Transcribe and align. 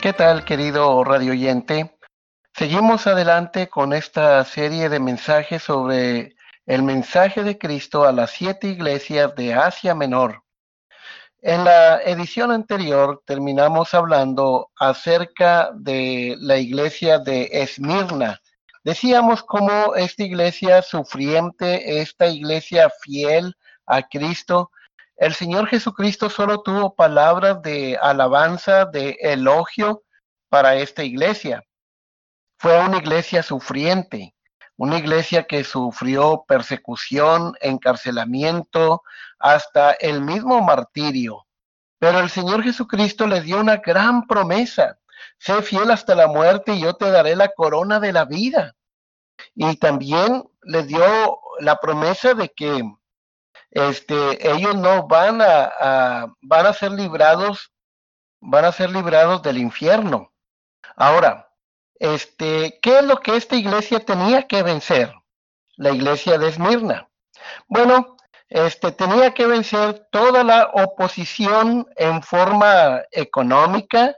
¿Qué 0.02 0.12
tal, 0.12 0.44
querido 0.44 1.06
radio 1.06 1.32
oyente? 1.32 1.96
Seguimos 2.54 3.08
adelante 3.08 3.70
con 3.70 3.94
esta 3.94 4.44
serie 4.44 4.90
de 4.90 5.00
mensajes 5.00 5.64
sobre 5.64 6.36
el 6.66 6.84
mensaje 6.84 7.44
de 7.44 7.58
Cristo 7.58 8.06
a 8.06 8.12
las 8.12 8.32
siete 8.32 8.68
iglesias 8.68 9.36
de 9.36 9.54
Asia 9.54 9.94
Menor. 9.94 10.44
En 11.42 11.66
la 11.66 12.02
edición 12.02 12.52
anterior 12.52 13.22
terminamos 13.26 13.94
hablando 13.94 14.72
acerca 14.78 15.72
de 15.74 16.36
la 16.40 16.58
iglesia 16.58 17.20
de 17.20 17.50
Esmirna. 17.52 18.40
Decíamos 18.84 19.44
cómo 19.44 19.96
esta 19.96 20.24
iglesia 20.24 20.82
sufriente, 20.82 22.00
esta 22.02 22.28
iglesia 22.28 22.90
fiel 23.02 23.56
a 23.86 24.04
Cristo, 24.04 24.72
el 25.18 25.34
Señor 25.34 25.68
Jesucristo 25.68 26.30
solo 26.30 26.64
tuvo 26.64 26.96
palabras 26.96 27.62
de 27.62 27.98
alabanza, 28.02 28.86
de 28.86 29.18
elogio 29.22 30.04
para 30.50 30.76
esta 30.76 31.04
iglesia. 31.04 31.64
Fue 32.58 32.80
una 32.80 32.98
iglesia 32.98 33.44
sufriente, 33.44 34.34
una 34.84 34.98
iglesia 34.98 35.44
que 35.44 35.64
sufrió 35.64 36.44
persecución, 36.46 37.54
encarcelamiento, 37.62 39.02
hasta 39.40 39.94
el 39.94 40.20
mismo 40.20 40.62
martirio. 40.62 41.48
Pero 42.00 42.20
el 42.20 42.30
Señor 42.30 42.64
Jesucristo 42.64 43.26
le 43.26 43.40
dio 43.40 43.62
una 43.62 43.78
gran 43.78 44.28
promesa. 44.28 45.00
Sé 45.38 45.62
fiel 45.62 45.90
hasta 45.90 46.16
la 46.16 46.28
muerte 46.28 46.74
y 46.74 46.82
yo 46.82 46.96
te 46.96 47.10
daré 47.10 47.38
la 47.38 47.48
corona 47.48 48.02
de 48.02 48.12
la 48.12 48.26
vida. 48.26 48.76
Y 49.56 49.78
también 49.78 50.44
le 50.64 50.84
dio 50.84 51.40
la 51.60 51.78
promesa 51.78 52.34
de 52.34 52.50
que 52.50 52.84
este, 53.72 54.52
ellos 54.52 54.76
no 54.76 55.08
van 55.08 55.42
a, 55.42 56.28
van 56.42 56.66
a 56.66 56.74
ser 56.74 56.92
librados, 56.92 57.72
van 58.42 58.66
a 58.66 58.74
ser 58.74 58.90
librados 58.90 59.42
del 59.44 59.60
infierno. 59.60 60.34
Ahora, 60.98 61.53
este, 62.04 62.80
¿qué 62.82 63.00
es 63.00 63.06
lo 63.06 63.22
que 63.22 63.38
esta 63.38 63.56
iglesia 63.56 64.02
tenía 64.02 64.46
que 64.46 64.62
vencer? 64.62 65.14
La 65.78 65.92
iglesia 65.92 66.38
de 66.38 66.50
Esmirna. 66.50 67.10
Bueno, 67.70 68.18
este, 68.50 68.92
tenía 68.92 69.34
que 69.34 69.48
vencer 69.48 70.10
toda 70.12 70.44
la 70.44 70.70
oposición 70.74 71.88
en 71.96 72.22
forma 72.22 73.04
económica, 73.10 74.18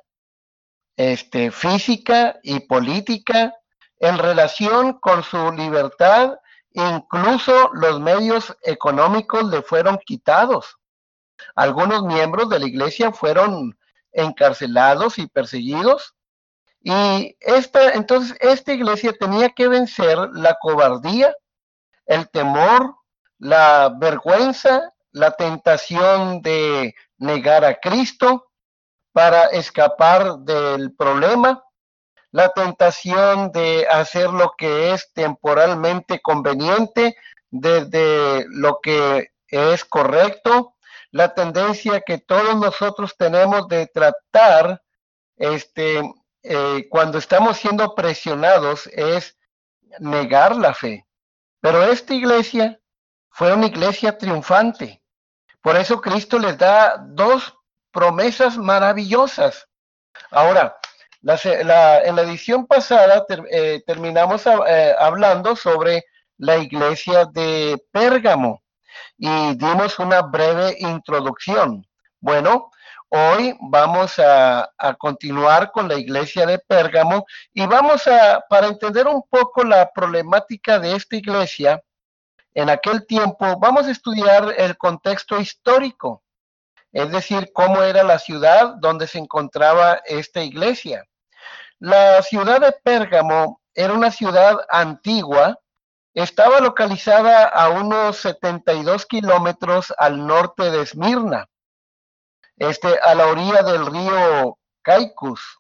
este, 0.98 1.52
física 1.52 2.40
y 2.42 2.62
política 2.62 3.54
en 4.00 4.18
relación 4.18 4.94
con 4.94 5.22
su 5.22 5.52
libertad. 5.52 6.40
Incluso 6.72 7.70
los 7.74 8.00
medios 8.00 8.58
económicos 8.64 9.44
le 9.52 9.62
fueron 9.62 10.00
quitados. 10.04 10.76
Algunos 11.54 12.02
miembros 12.02 12.50
de 12.50 12.62
la 12.62 12.66
iglesia 12.66 13.12
fueron 13.12 13.78
encarcelados 14.12 15.20
y 15.20 15.28
perseguidos 15.28 16.15
y 16.88 17.36
esta, 17.40 17.94
entonces, 17.94 18.38
esta 18.42 18.72
iglesia 18.72 19.12
tenía 19.20 19.50
que 19.50 19.68
vencer 19.68 20.20
la 20.34 20.56
cobardía, 20.62 21.36
el 22.06 22.30
temor, 22.30 22.98
la 23.40 23.92
vergüenza, 23.98 24.94
la 25.12 25.32
tentación 25.32 26.44
de 26.44 26.94
negar 27.18 27.66
a 27.66 27.80
Cristo 27.80 28.52
para 29.14 29.46
escapar 29.46 30.38
del 30.42 30.94
problema, 30.94 31.64
la 32.30 32.50
tentación 32.50 33.52
de 33.52 33.88
hacer 33.90 34.30
lo 34.30 34.54
que 34.56 34.94
es 34.94 35.12
temporalmente 35.12 36.22
conveniente 36.22 37.18
desde 37.50 38.46
lo 38.48 38.80
que 38.80 39.32
es 39.48 39.84
correcto, 39.86 40.76
la 41.10 41.34
tendencia 41.34 42.02
que 42.02 42.20
todos 42.20 42.56
nosotros 42.58 43.16
tenemos 43.18 43.68
de 43.70 43.88
tratar 43.88 44.84
este 45.36 46.04
eh, 46.48 46.88
cuando 46.90 47.18
estamos 47.18 47.58
siendo 47.58 47.96
presionados 47.96 48.88
es 48.88 49.38
negar 50.00 50.56
la 50.56 50.74
fe. 50.74 51.06
Pero 51.62 51.84
esta 51.84 52.14
iglesia 52.14 52.80
fue 53.30 53.54
una 53.54 53.66
iglesia 53.66 54.18
triunfante. 54.18 55.02
Por 55.62 55.76
eso 55.76 56.00
Cristo 56.00 56.38
les 56.38 56.58
da 56.58 56.98
dos 56.98 57.58
promesas 57.92 58.58
maravillosas. 58.58 59.68
Ahora, 60.30 60.78
en 61.24 61.68
la 61.68 62.22
edición 62.22 62.68
pasada 62.68 63.26
eh, 63.50 63.82
terminamos 63.88 64.46
eh, 64.46 64.94
hablando 65.00 65.56
sobre 65.56 66.06
la 66.38 66.58
iglesia 66.58 67.26
de 67.26 67.84
Pérgamo 67.92 68.62
y 69.18 69.56
dimos 69.56 69.98
una 69.98 70.22
breve 70.22 70.76
introducción. 70.80 71.86
Bueno, 72.20 72.70
Hoy 73.10 73.56
vamos 73.62 74.18
a, 74.18 74.72
continuar 74.98 75.72
con 75.72 75.88
la 75.88 75.96
iglesia 75.96 76.46
de 76.46 76.58
Pérgamo 76.60 77.26
y 77.54 77.66
vamos 77.66 78.08
a, 78.08 78.44
para 78.50 78.68
entender 78.68 79.08
un 79.08 79.24
poco 79.30 79.64
la 79.64 79.92
problemática 79.92 80.80
de 80.80 80.96
esta 80.96 81.16
iglesia, 81.16 81.82
en 82.54 82.70
aquel 82.70 83.06
tiempo 83.06 83.60
vamos 83.60 83.86
a 83.86 83.92
estudiar 83.92 84.54
el 84.58 84.76
contexto 84.78 85.40
histórico, 85.40 86.24
es 86.92 87.12
decir, 87.12 87.52
cómo 87.54 87.84
era 87.84 88.04
la 88.04 88.18
ciudad 88.18 88.76
donde 88.80 89.08
se 89.08 89.20
encontraba 89.20 90.02
esta 90.06 90.42
iglesia. 90.42 91.06
La 91.80 92.22
ciudad 92.24 92.60
de 92.60 92.72
Pérgamo 92.84 93.62
era 93.74 93.94
una 93.94 94.10
ciudad 94.10 94.58
antigua, 94.70 95.60
estaba 96.14 96.60
localizada 96.60 97.46
a 97.46 97.70
unos 97.70 98.18
72 98.18 99.06
kilómetros 99.06 99.94
al 99.98 100.26
norte 100.26 100.72
de 100.72 100.82
Esmirna 100.82 101.48
este, 102.58 103.00
a 103.04 103.16
la 103.16 103.28
orilla 103.28 103.64
del 103.64 103.86
río 103.86 104.58
Caicus. 104.82 105.60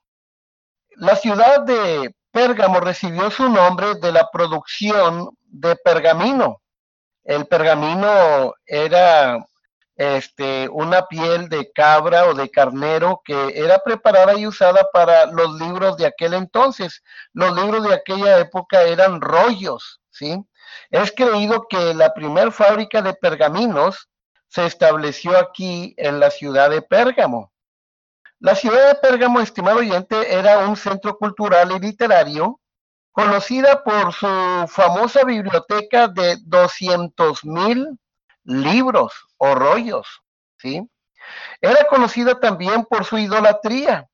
La 0.97 1.15
ciudad 1.15 1.61
de 1.61 2.15
Pérgamo 2.31 2.79
recibió 2.79 3.31
su 3.31 3.49
nombre 3.49 3.95
de 3.95 4.11
la 4.11 4.29
producción 4.31 5.29
de 5.43 5.75
pergamino. 5.77 6.61
El 7.23 7.47
pergamino 7.47 8.53
era 8.65 9.45
este, 9.95 10.67
una 10.69 11.07
piel 11.07 11.49
de 11.49 11.71
cabra 11.71 12.25
o 12.27 12.33
de 12.33 12.49
carnero 12.49 13.21
que 13.23 13.53
era 13.55 13.79
preparada 13.79 14.37
y 14.37 14.45
usada 14.45 14.85
para 14.91 15.25
los 15.27 15.59
libros 15.59 15.97
de 15.97 16.05
aquel 16.05 16.33
entonces. 16.33 17.01
Los 17.33 17.55
libros 17.55 17.87
de 17.87 17.93
aquella 17.93 18.37
época 18.39 18.83
eran 18.83 19.21
rollos, 19.21 20.01
¿sí? 20.09 20.45
Es 20.89 21.11
creído 21.11 21.67
que 21.69 21.93
la 21.93 22.13
primera 22.13 22.51
fábrica 22.51 23.01
de 23.01 23.13
pergaminos 23.13 24.09
se 24.55 24.65
estableció 24.65 25.37
aquí 25.37 25.93
en 25.97 26.21
la 26.21 26.31
ciudad 26.31 26.69
de 26.69 26.81
Pérgamo. 26.81 27.51
La 28.39 28.55
ciudad 28.55 28.87
de 28.87 28.95
Pérgamo, 28.95 29.41
estimado 29.41 29.79
oyente, 29.79 30.33
era 30.33 30.59
un 30.59 30.77
centro 30.77 31.17
cultural 31.17 31.73
y 31.73 31.79
literario 31.79 32.61
conocida 33.11 33.83
por 33.83 34.13
su 34.13 34.65
famosa 34.69 35.25
biblioteca 35.25 36.07
de 36.07 36.37
200 36.45 37.43
mil 37.43 37.99
libros 38.45 39.25
o 39.35 39.55
rollos, 39.55 40.21
¿sí? 40.57 40.89
Era 41.59 41.85
conocida 41.89 42.39
también 42.39 42.85
por 42.85 43.03
su 43.03 43.17
idolatría. 43.17 44.07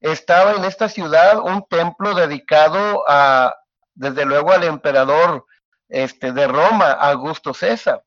Estaba 0.00 0.52
en 0.52 0.64
esta 0.64 0.88
ciudad 0.88 1.40
un 1.40 1.66
templo 1.66 2.14
dedicado 2.14 3.02
a, 3.08 3.56
desde 3.94 4.26
luego, 4.26 4.52
al 4.52 4.62
emperador 4.62 5.44
este, 5.88 6.30
de 6.30 6.46
Roma, 6.46 6.92
Augusto 6.92 7.52
César 7.52 8.04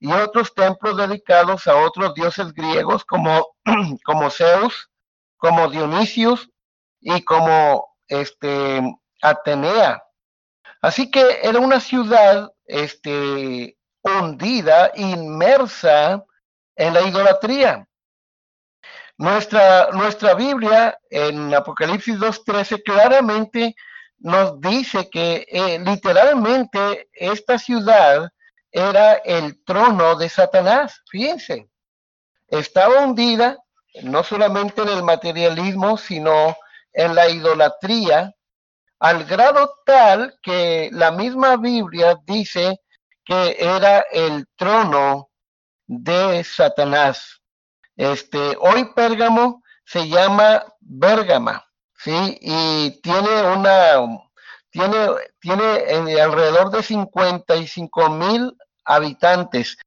y 0.00 0.12
otros 0.12 0.54
templos 0.54 0.96
dedicados 0.96 1.66
a 1.66 1.76
otros 1.76 2.14
dioses 2.14 2.52
griegos 2.52 3.04
como, 3.04 3.54
como 4.04 4.30
Zeus, 4.30 4.90
como 5.36 5.68
Dionisios 5.68 6.48
y 7.00 7.22
como 7.24 7.96
este, 8.06 8.80
Atenea. 9.22 10.02
Así 10.80 11.10
que 11.10 11.40
era 11.42 11.58
una 11.58 11.80
ciudad 11.80 12.50
este, 12.66 13.76
hundida, 14.02 14.92
inmersa 14.94 16.24
en 16.76 16.94
la 16.94 17.02
idolatría. 17.02 17.86
Nuestra, 19.16 19.88
nuestra 19.92 20.34
Biblia 20.34 20.96
en 21.10 21.52
Apocalipsis 21.52 22.20
2.13 22.20 22.82
claramente 22.84 23.74
nos 24.18 24.60
dice 24.60 25.10
que 25.10 25.44
eh, 25.48 25.80
literalmente 25.80 27.08
esta 27.12 27.58
ciudad 27.58 28.30
era 28.78 29.14
el 29.14 29.64
trono 29.64 30.14
de 30.14 30.28
Satanás. 30.28 31.02
Fíjense, 31.10 31.68
estaba 32.46 33.00
hundida 33.00 33.58
no 34.02 34.22
solamente 34.22 34.82
en 34.82 34.88
el 34.88 35.02
materialismo, 35.02 35.98
sino 35.98 36.56
en 36.92 37.14
la 37.14 37.28
idolatría, 37.28 38.32
al 39.00 39.24
grado 39.24 39.72
tal 39.84 40.38
que 40.42 40.90
la 40.92 41.10
misma 41.10 41.56
Biblia 41.56 42.18
dice 42.24 42.80
que 43.24 43.56
era 43.58 44.04
el 44.12 44.46
trono 44.56 45.30
de 45.86 46.44
Satanás. 46.44 47.40
Este, 47.96 48.56
hoy 48.60 48.92
Pérgamo 48.94 49.62
se 49.84 50.08
llama 50.08 50.64
Bérgama, 50.80 51.64
¿sí? 51.96 52.38
Y 52.40 53.00
tiene 53.00 53.42
una, 53.42 54.20
tiene, 54.70 55.08
tiene 55.40 56.20
alrededor 56.20 56.70
de 56.70 56.82
55 56.82 58.10
mil 58.10 58.56
habitantes. 58.88 59.78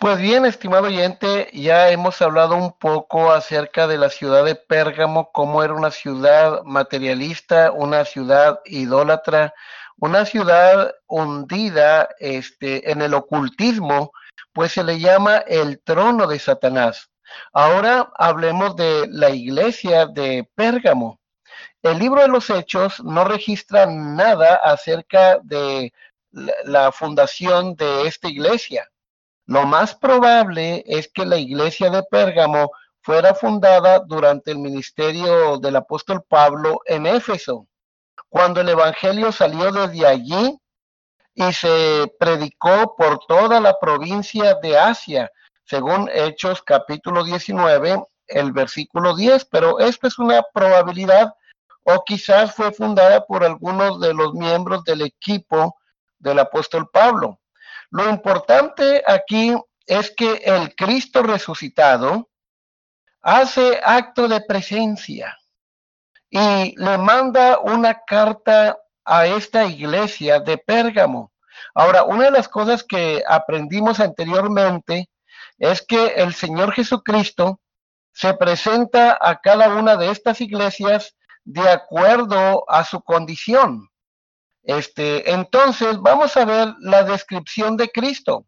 Pues 0.00 0.18
bien, 0.18 0.44
estimado 0.44 0.84
oyente, 0.86 1.48
ya 1.52 1.90
hemos 1.90 2.22
hablado 2.22 2.54
un 2.54 2.72
poco 2.72 3.32
acerca 3.32 3.86
de 3.88 3.98
la 3.98 4.10
ciudad 4.10 4.44
de 4.44 4.54
Pérgamo, 4.54 5.32
cómo 5.32 5.62
era 5.64 5.74
una 5.74 5.90
ciudad 5.90 6.62
materialista, 6.62 7.72
una 7.72 8.04
ciudad 8.04 8.60
idólatra, 8.66 9.54
una 9.96 10.24
ciudad 10.26 10.94
hundida 11.06 12.08
este, 12.20 12.92
en 12.92 13.02
el 13.02 13.14
ocultismo, 13.14 14.12
pues 14.52 14.72
se 14.72 14.84
le 14.84 15.00
llama 15.00 15.38
el 15.38 15.80
trono 15.82 16.26
de 16.26 16.38
Satanás. 16.38 17.10
Ahora 17.52 18.10
hablemos 18.16 18.76
de 18.76 19.06
la 19.10 19.30
iglesia 19.30 20.06
de 20.06 20.48
Pérgamo. 20.54 21.18
El 21.82 21.98
libro 21.98 22.22
de 22.22 22.28
los 22.28 22.50
Hechos 22.50 23.02
no 23.02 23.24
registra 23.24 23.86
nada 23.86 24.56
acerca 24.56 25.38
de 25.42 25.92
la 26.30 26.92
fundación 26.92 27.74
de 27.76 28.06
esta 28.06 28.28
iglesia. 28.28 28.88
Lo 29.46 29.64
más 29.64 29.94
probable 29.94 30.84
es 30.86 31.10
que 31.12 31.24
la 31.24 31.38
iglesia 31.38 31.90
de 31.90 32.02
Pérgamo 32.02 32.70
fuera 33.00 33.34
fundada 33.34 34.00
durante 34.00 34.50
el 34.50 34.58
ministerio 34.58 35.58
del 35.58 35.76
apóstol 35.76 36.22
Pablo 36.28 36.80
en 36.84 37.06
Éfeso, 37.06 37.66
cuando 38.28 38.60
el 38.60 38.68
Evangelio 38.68 39.32
salió 39.32 39.72
desde 39.72 40.06
allí 40.06 40.58
y 41.34 41.52
se 41.52 42.12
predicó 42.18 42.94
por 42.96 43.20
toda 43.26 43.60
la 43.60 43.78
provincia 43.80 44.54
de 44.62 44.76
Asia, 44.76 45.30
según 45.64 46.10
Hechos 46.12 46.60
capítulo 46.62 47.24
19, 47.24 48.04
el 48.26 48.52
versículo 48.52 49.16
10, 49.16 49.46
pero 49.46 49.78
esto 49.78 50.06
es 50.08 50.18
una 50.18 50.42
probabilidad 50.52 51.32
o 51.84 52.04
quizás 52.04 52.54
fue 52.54 52.72
fundada 52.72 53.24
por 53.24 53.42
algunos 53.44 54.00
de 54.00 54.12
los 54.12 54.34
miembros 54.34 54.84
del 54.84 55.00
equipo 55.00 55.77
del 56.18 56.38
apóstol 56.38 56.88
Pablo. 56.90 57.40
Lo 57.90 58.08
importante 58.08 59.02
aquí 59.06 59.54
es 59.86 60.12
que 60.14 60.42
el 60.44 60.74
Cristo 60.74 61.22
resucitado 61.22 62.28
hace 63.22 63.80
acto 63.82 64.28
de 64.28 64.40
presencia 64.42 65.36
y 66.30 66.74
le 66.76 66.98
manda 66.98 67.58
una 67.58 68.02
carta 68.06 68.78
a 69.04 69.26
esta 69.26 69.64
iglesia 69.64 70.40
de 70.40 70.58
Pérgamo. 70.58 71.32
Ahora, 71.74 72.04
una 72.04 72.24
de 72.24 72.30
las 72.30 72.48
cosas 72.48 72.84
que 72.84 73.22
aprendimos 73.26 74.00
anteriormente 74.00 75.08
es 75.56 75.82
que 75.82 76.08
el 76.08 76.34
Señor 76.34 76.72
Jesucristo 76.72 77.60
se 78.12 78.34
presenta 78.34 79.18
a 79.20 79.40
cada 79.40 79.74
una 79.74 79.96
de 79.96 80.10
estas 80.10 80.40
iglesias 80.40 81.16
de 81.44 81.68
acuerdo 81.68 82.64
a 82.68 82.84
su 82.84 83.00
condición. 83.00 83.88
Este, 84.68 85.32
entonces, 85.32 85.98
vamos 85.98 86.36
a 86.36 86.44
ver 86.44 86.74
la 86.80 87.02
descripción 87.02 87.78
de 87.78 87.88
Cristo. 87.88 88.44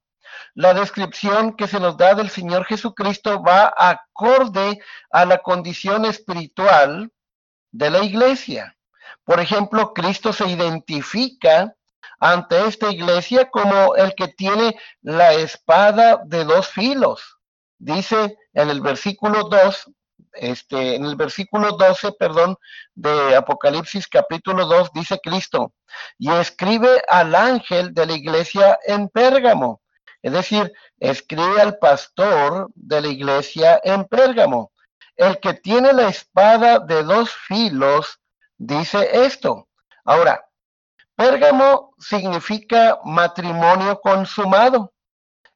La 0.55 0.75
descripción 0.75 1.57
que 1.57 1.67
se 1.67 1.81
nos 1.81 1.97
da 1.97 2.15
del 2.15 2.29
Señor 2.29 2.67
Jesucristo 2.67 3.43
va 3.43 3.73
acorde 3.75 4.83
a 5.11 5.25
la 5.25 5.39
condición 5.39 6.05
espiritual 6.05 7.11
de 7.73 7.89
la 7.89 8.01
iglesia. 8.01 8.77
Por 9.25 9.41
ejemplo, 9.41 9.95
Cristo 9.95 10.35
se 10.35 10.47
identifica 10.47 11.75
ante 12.19 12.67
esta 12.67 12.91
iglesia 12.91 13.49
como 13.49 13.95
el 13.97 14.15
que 14.15 14.29
tiene 14.29 14.79
la 15.01 15.33
espada 15.33 16.21
de 16.27 16.45
dos 16.45 16.69
filos. 16.69 17.39
Dice 17.79 18.37
en 18.53 18.69
el 18.69 18.83
versículo 18.83 19.45
2 19.45 19.91
este, 20.35 20.97
en 20.97 21.05
el 21.05 21.17
versículo 21.17 21.73
12, 21.73 22.13
perdón, 22.13 22.57
de 22.95 23.37
Apocalipsis 23.37 24.07
capítulo 24.09 24.67
2, 24.67 24.93
dice 24.93 25.19
Cristo, 25.23 25.73
y 26.19 26.31
escribe 26.31 27.03
al 27.09 27.35
ángel 27.35 27.93
de 27.95 28.07
la 28.07 28.13
iglesia 28.13 28.79
en 28.87 29.09
Pérgamo, 29.09 29.81
es 30.23 30.33
decir, 30.33 30.73
escribe 30.99 31.61
al 31.61 31.79
pastor 31.79 32.71
de 32.75 33.01
la 33.01 33.09
iglesia 33.09 33.81
en 33.83 34.05
Pérgamo. 34.05 34.73
El 35.17 35.41
que 35.41 35.55
tiene 35.55 35.93
la 35.93 36.09
espada 36.09 36.79
de 36.79 37.03
dos 37.03 37.31
filos 37.31 38.21
dice 38.59 39.25
esto. 39.25 39.69
Ahora, 40.05 40.45
Pérgamo 41.17 41.95
significa 41.99 42.99
matrimonio 43.05 44.01
consumado. 44.01 44.93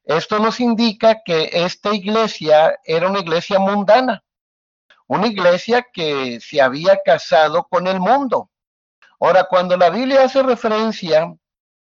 Esto 0.03 0.39
nos 0.39 0.59
indica 0.59 1.21
que 1.23 1.49
esta 1.51 1.93
iglesia 1.93 2.79
era 2.83 3.07
una 3.07 3.19
iglesia 3.19 3.59
mundana 3.59 4.23
una 5.07 5.27
iglesia 5.27 5.85
que 5.93 6.39
se 6.41 6.61
había 6.61 6.99
casado 7.03 7.67
con 7.69 7.87
el 7.87 7.99
mundo. 7.99 8.49
Ahora, 9.19 9.45
cuando 9.45 9.77
la 9.77 9.89
Biblia 9.89 10.23
hace 10.23 10.43
referencia 10.43 11.33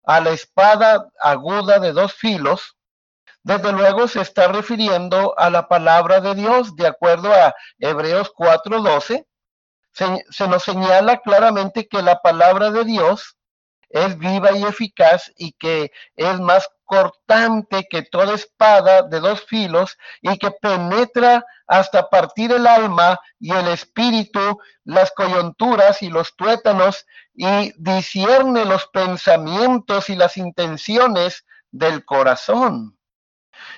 a 0.05 0.21
la 0.21 0.31
espada 0.31 1.09
aguda 1.21 1.79
de 1.79 1.93
dos 1.93 2.15
filos, 2.15 2.77
desde 3.43 3.73
luego 3.73 4.09
se 4.09 4.21
está 4.21 4.49
refiriendo 4.49 5.39
a 5.39 5.51
la 5.51 5.69
palabra 5.69 6.21
de 6.21 6.35
Dios, 6.35 6.75
de 6.77 6.87
acuerdo 6.87 7.33
a 7.33 7.55
Hebreos 7.79 8.33
4:12. 8.35 9.27
Se, 9.93 10.25
se 10.31 10.49
nos 10.49 10.63
señala 10.63 11.19
claramente 11.19 11.89
que 11.89 12.03
la 12.03 12.21
palabra 12.21 12.71
de 12.71 12.85
Dios 12.85 13.37
es 13.89 14.19
viva 14.19 14.53
y 14.53 14.65
eficaz 14.65 15.33
y 15.37 15.53
que 15.53 15.93
es 16.17 16.41
más 16.41 16.69
cortante 16.85 17.87
que 17.91 18.03
toda 18.03 18.35
espada 18.35 19.03
de 19.03 19.21
dos 19.21 19.45
filos 19.45 19.99
y 20.23 20.39
que 20.39 20.51
penetra 20.51 21.45
hasta 21.67 22.09
partir 22.09 22.53
el 22.53 22.67
alma 22.67 23.19
y 23.41 23.53
el 23.53 23.69
espíritu, 23.69 24.59
las 24.85 25.11
coyunturas 25.13 26.03
y 26.03 26.09
los 26.09 26.35
tuétanos 26.37 27.05
y 27.35 27.73
discierne 27.77 28.65
los 28.65 28.87
pensamientos 28.87 30.09
y 30.09 30.17
las 30.17 30.37
intenciones 30.37 31.45
del 31.71 32.05
corazón. 32.05 32.97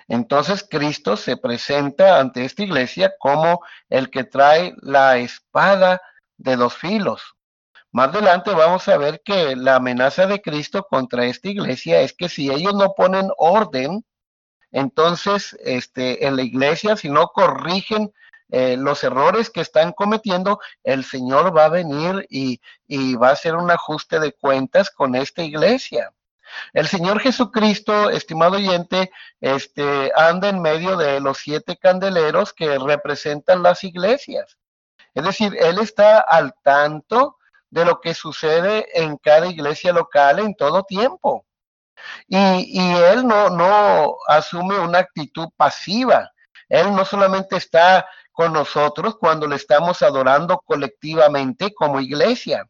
Entonces 0.06 0.66
Cristo 0.68 1.16
se 1.16 1.36
presenta 1.36 2.20
ante 2.20 2.44
esta 2.44 2.62
iglesia 2.62 3.14
como 3.18 3.62
el 3.88 4.10
que 4.10 4.24
trae 4.24 4.74
la 4.82 5.18
espada 5.18 6.00
de 6.36 6.56
dos 6.56 6.74
filos. 6.74 7.37
Más 7.90 8.08
adelante 8.08 8.50
vamos 8.52 8.86
a 8.88 8.98
ver 8.98 9.22
que 9.24 9.56
la 9.56 9.76
amenaza 9.76 10.26
de 10.26 10.42
Cristo 10.42 10.86
contra 10.88 11.24
esta 11.24 11.48
iglesia 11.48 12.00
es 12.02 12.12
que 12.12 12.28
si 12.28 12.50
ellos 12.50 12.74
no 12.74 12.92
ponen 12.94 13.30
orden, 13.38 14.04
entonces 14.70 15.56
este, 15.64 16.26
en 16.26 16.36
la 16.36 16.42
iglesia, 16.42 16.96
si 16.96 17.08
no 17.08 17.28
corrigen 17.28 18.12
eh, 18.50 18.76
los 18.78 19.02
errores 19.04 19.48
que 19.48 19.62
están 19.62 19.92
cometiendo, 19.92 20.60
el 20.84 21.02
Señor 21.02 21.56
va 21.56 21.66
a 21.66 21.70
venir 21.70 22.26
y, 22.28 22.60
y 22.86 23.14
va 23.14 23.30
a 23.30 23.32
hacer 23.32 23.56
un 23.56 23.70
ajuste 23.70 24.20
de 24.20 24.32
cuentas 24.32 24.90
con 24.90 25.14
esta 25.14 25.42
iglesia. 25.42 26.12
El 26.74 26.88
Señor 26.88 27.20
Jesucristo, 27.20 28.10
estimado 28.10 28.56
oyente, 28.56 29.10
este, 29.40 30.12
anda 30.14 30.48
en 30.48 30.60
medio 30.60 30.96
de 30.96 31.20
los 31.20 31.38
siete 31.38 31.76
candeleros 31.76 32.52
que 32.52 32.78
representan 32.78 33.62
las 33.62 33.82
iglesias. 33.84 34.58
Es 35.14 35.24
decir, 35.24 35.56
Él 35.58 35.78
está 35.78 36.20
al 36.20 36.54
tanto 36.62 37.37
de 37.70 37.84
lo 37.84 38.00
que 38.00 38.14
sucede 38.14 38.86
en 38.94 39.16
cada 39.16 39.46
iglesia 39.46 39.92
local 39.92 40.38
en 40.38 40.54
todo 40.54 40.82
tiempo. 40.82 41.44
Y, 42.26 42.78
él 42.80 43.26
no, 43.26 43.50
no 43.50 44.16
asume 44.28 44.78
una 44.78 44.98
actitud 44.98 45.48
pasiva. 45.56 46.30
Él 46.68 46.94
no 46.94 47.04
solamente 47.04 47.56
está 47.56 48.06
con 48.32 48.52
nosotros 48.52 49.16
cuando 49.18 49.46
le 49.46 49.56
estamos 49.56 50.02
adorando 50.02 50.62
colectivamente 50.64 51.74
como 51.74 52.00
iglesia. 52.00 52.64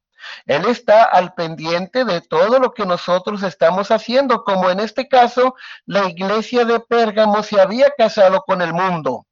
Él 0.47 0.65
está 0.67 1.05
al 1.05 1.35
pendiente 1.35 2.05
de 2.05 2.21
todo 2.21 2.59
lo 2.59 2.73
que 2.73 2.85
nosotros 2.87 3.43
estamos 3.43 3.91
haciendo, 3.91 4.43
como 4.45 4.71
en 4.71 4.81
este 4.81 5.09
caso 5.09 5.55
la 5.87 6.09
iglesia 6.09 6.65
de 6.65 6.81
Pérgamo 6.81 7.43
se 7.43 7.61
había 7.61 7.91
casado 7.97 8.43
con 8.47 8.63
el 8.63 8.73
mundo. 8.73 9.27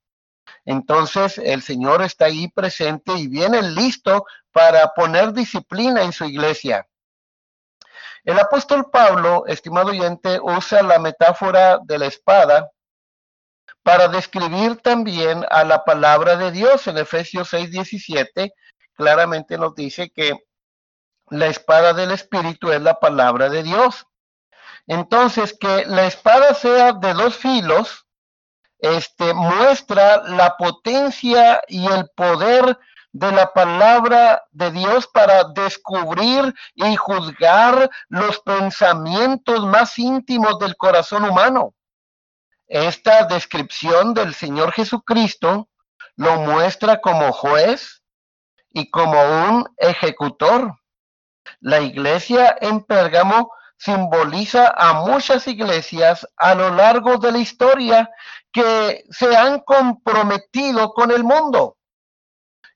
Entonces 0.64 1.38
el 1.38 1.62
Señor 1.62 2.02
está 2.02 2.26
ahí 2.26 2.48
presente 2.48 3.12
y 3.16 3.28
viene 3.28 3.62
listo 3.62 4.26
para 4.56 4.94
poner 4.94 5.34
disciplina 5.34 6.02
en 6.02 6.14
su 6.14 6.24
iglesia. 6.24 6.88
El 8.24 8.38
apóstol 8.38 8.88
Pablo, 8.90 9.44
estimado 9.46 9.88
oyente, 9.88 10.40
usa 10.40 10.82
la 10.82 10.98
metáfora 10.98 11.78
de 11.84 11.98
la 11.98 12.06
espada 12.06 12.70
para 13.82 14.08
describir 14.08 14.78
también 14.78 15.44
a 15.50 15.62
la 15.62 15.84
palabra 15.84 16.38
de 16.38 16.52
Dios. 16.52 16.86
En 16.86 16.96
Efesios 16.96 17.50
6, 17.50 17.70
17 17.70 18.54
claramente 18.94 19.58
nos 19.58 19.74
dice 19.74 20.08
que 20.08 20.32
la 21.28 21.48
espada 21.48 21.92
del 21.92 22.12
Espíritu 22.12 22.72
es 22.72 22.80
la 22.80 22.98
palabra 22.98 23.50
de 23.50 23.62
Dios. 23.62 24.06
Entonces, 24.86 25.54
que 25.60 25.84
la 25.84 26.06
espada 26.06 26.54
sea 26.54 26.94
de 26.94 27.12
dos 27.12 27.36
filos, 27.36 28.06
este, 28.78 29.34
muestra 29.34 30.22
la 30.22 30.56
potencia 30.56 31.60
y 31.68 31.86
el 31.88 32.08
poder 32.16 32.78
de 33.18 33.32
la 33.32 33.50
palabra 33.54 34.44
de 34.50 34.70
Dios 34.70 35.06
para 35.06 35.44
descubrir 35.44 36.54
y 36.74 36.96
juzgar 36.96 37.90
los 38.08 38.40
pensamientos 38.40 39.64
más 39.64 39.98
íntimos 39.98 40.58
del 40.58 40.76
corazón 40.76 41.24
humano. 41.24 41.72
Esta 42.66 43.24
descripción 43.24 44.12
del 44.12 44.34
Señor 44.34 44.72
Jesucristo 44.72 45.70
lo 46.16 46.36
muestra 46.40 47.00
como 47.00 47.32
juez 47.32 48.02
y 48.68 48.90
como 48.90 49.18
un 49.48 49.66
ejecutor. 49.78 50.74
La 51.60 51.80
iglesia 51.80 52.54
en 52.60 52.84
Pérgamo 52.84 53.50
simboliza 53.78 54.74
a 54.76 54.92
muchas 54.92 55.48
iglesias 55.48 56.28
a 56.36 56.54
lo 56.54 56.68
largo 56.68 57.16
de 57.16 57.32
la 57.32 57.38
historia 57.38 58.10
que 58.52 59.04
se 59.08 59.34
han 59.34 59.60
comprometido 59.60 60.92
con 60.92 61.10
el 61.10 61.24
mundo. 61.24 61.75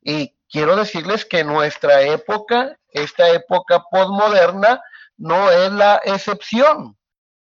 Y 0.02 0.34
quiero 0.48 0.76
decirles 0.76 1.24
que 1.24 1.44
nuestra 1.44 2.02
época, 2.02 2.78
esta 2.88 3.28
época 3.30 3.84
postmoderna, 3.90 4.82
no 5.16 5.50
es 5.50 5.70
la 5.72 6.00
excepción. 6.04 6.96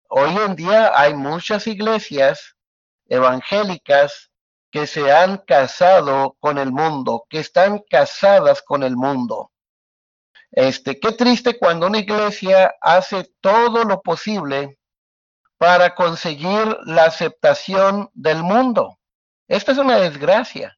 Hoy 0.08 0.36
en 0.38 0.56
día 0.56 0.92
hay 0.98 1.14
muchas 1.14 1.68
iglesias 1.68 2.56
evangélicas 3.08 4.32
que 4.72 4.88
se 4.88 5.12
han 5.12 5.38
casado 5.38 6.36
con 6.40 6.58
el 6.58 6.72
mundo, 6.72 7.26
que 7.30 7.40
están 7.40 7.80
casadas 7.90 8.62
con 8.62 8.84
el 8.84 8.96
mundo. 8.96 9.52
Este, 10.52 11.00
qué 11.00 11.12
triste 11.12 11.58
cuando 11.58 11.88
una 11.88 12.00
iglesia 12.00 12.74
hace 12.82 13.30
todo 13.42 13.84
lo 13.84 14.02
posible 14.02 14.80
para 15.58 15.96
conseguir 15.96 16.78
la 16.86 17.06
aceptación 17.06 18.10
del 18.14 18.44
mundo. 18.44 18.98
Esta 19.48 19.74
es 19.74 19.78
una 19.78 19.98
desgracia. 19.98 20.78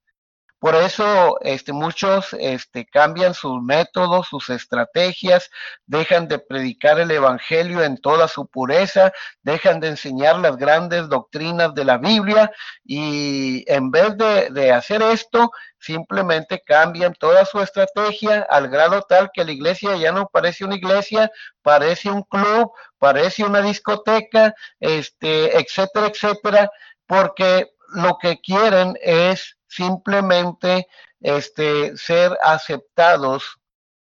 Por 0.60 0.76
eso 0.76 1.38
este, 1.42 1.72
muchos 1.72 2.34
este, 2.40 2.86
cambian 2.88 3.36
sus 3.36 3.62
métodos, 3.62 4.28
sus 4.28 4.50
estrategias, 4.50 5.50
dejan 5.86 6.28
de 6.28 6.40
predicar 6.40 7.00
el 7.00 7.12
Evangelio 7.12 7.84
en 7.84 7.98
toda 7.98 8.28
su 8.28 8.48
pureza, 8.48 9.12
dejan 9.44 9.80
de 9.80 9.90
enseñar 9.90 10.40
las 10.40 10.58
grandes 10.58 11.10
doctrinas 11.10 11.76
de 11.76 11.86
la 11.86 11.98
Biblia 11.98 12.52
y 12.84 13.64
en 13.72 13.92
vez 13.92 14.18
de, 14.18 14.50
de 14.50 14.72
hacer 14.72 15.04
esto, 15.04 15.52
simplemente 15.80 16.64
cambian 16.66 17.14
toda 17.14 17.46
su 17.46 17.62
estrategia 17.62 18.46
al 18.50 18.68
grado 18.68 19.04
tal 19.04 19.30
que 19.34 19.46
la 19.46 19.52
iglesia 19.52 19.96
ya 19.96 20.12
no 20.12 20.28
parece 20.28 20.66
una 20.66 20.76
iglesia, 20.76 21.32
parece 21.62 22.10
un 22.10 22.24
club, 22.24 22.72
parece 22.98 23.44
una 23.44 23.62
discoteca, 23.62 24.56
este, 24.80 25.58
etcétera, 25.60 26.08
etcétera, 26.08 26.72
porque 27.06 27.68
lo 27.94 28.18
que 28.18 28.40
quieren 28.42 28.98
es 29.02 29.57
simplemente 29.68 30.88
este, 31.20 31.96
ser 31.98 32.38
aceptados 32.44 33.60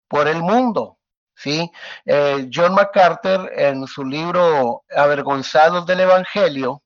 por 0.07 0.27
el 0.27 0.41
mundo. 0.41 0.97
¿sí? 1.35 1.71
Eh, 2.05 2.49
John 2.53 2.73
MacArthur 2.73 3.51
en 3.55 3.87
su 3.87 4.03
libro 4.05 4.83
Avergonzados 4.95 5.85
del 5.85 6.01
Evangelio, 6.01 6.83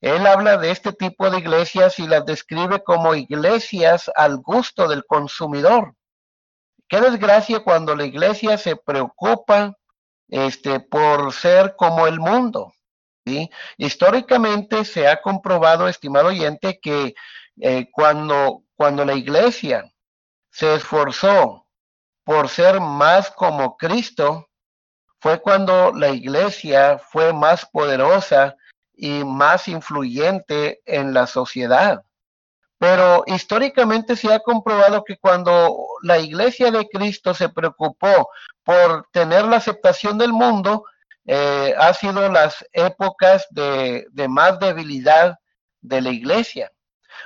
él 0.00 0.26
habla 0.26 0.56
de 0.56 0.70
este 0.70 0.92
tipo 0.92 1.28
de 1.28 1.38
iglesias 1.38 1.98
y 1.98 2.06
las 2.06 2.24
describe 2.24 2.82
como 2.82 3.14
iglesias 3.14 4.10
al 4.16 4.38
gusto 4.38 4.88
del 4.88 5.04
consumidor. 5.04 5.94
Qué 6.88 7.00
desgracia 7.00 7.60
cuando 7.60 7.94
la 7.94 8.04
iglesia 8.04 8.56
se 8.56 8.76
preocupa 8.76 9.76
este, 10.28 10.80
por 10.80 11.32
ser 11.32 11.76
como 11.76 12.06
el 12.06 12.18
mundo. 12.18 12.72
¿sí? 13.26 13.50
Históricamente 13.76 14.86
se 14.86 15.06
ha 15.06 15.20
comprobado, 15.20 15.86
estimado 15.86 16.28
oyente, 16.28 16.80
que 16.80 17.14
eh, 17.60 17.88
cuando, 17.90 18.64
cuando 18.74 19.04
la 19.04 19.14
iglesia 19.14 19.92
se 20.50 20.74
esforzó 20.74 21.66
por 22.24 22.48
ser 22.48 22.80
más 22.80 23.30
como 23.30 23.76
Cristo, 23.76 24.48
fue 25.20 25.40
cuando 25.40 25.92
la 25.92 26.08
iglesia 26.08 26.98
fue 26.98 27.32
más 27.32 27.66
poderosa 27.66 28.56
y 28.94 29.24
más 29.24 29.68
influyente 29.68 30.80
en 30.86 31.12
la 31.12 31.26
sociedad. 31.26 32.02
Pero 32.78 33.24
históricamente 33.26 34.16
se 34.16 34.32
ha 34.32 34.40
comprobado 34.40 35.04
que 35.04 35.18
cuando 35.18 35.86
la 36.02 36.18
iglesia 36.18 36.70
de 36.70 36.88
Cristo 36.88 37.34
se 37.34 37.50
preocupó 37.50 38.30
por 38.64 39.06
tener 39.12 39.44
la 39.44 39.56
aceptación 39.56 40.16
del 40.16 40.32
mundo, 40.32 40.84
eh, 41.26 41.74
ha 41.78 41.92
sido 41.92 42.30
las 42.30 42.64
épocas 42.72 43.46
de, 43.50 44.06
de 44.10 44.28
más 44.28 44.58
debilidad 44.58 45.38
de 45.82 46.00
la 46.00 46.10
iglesia. 46.10 46.72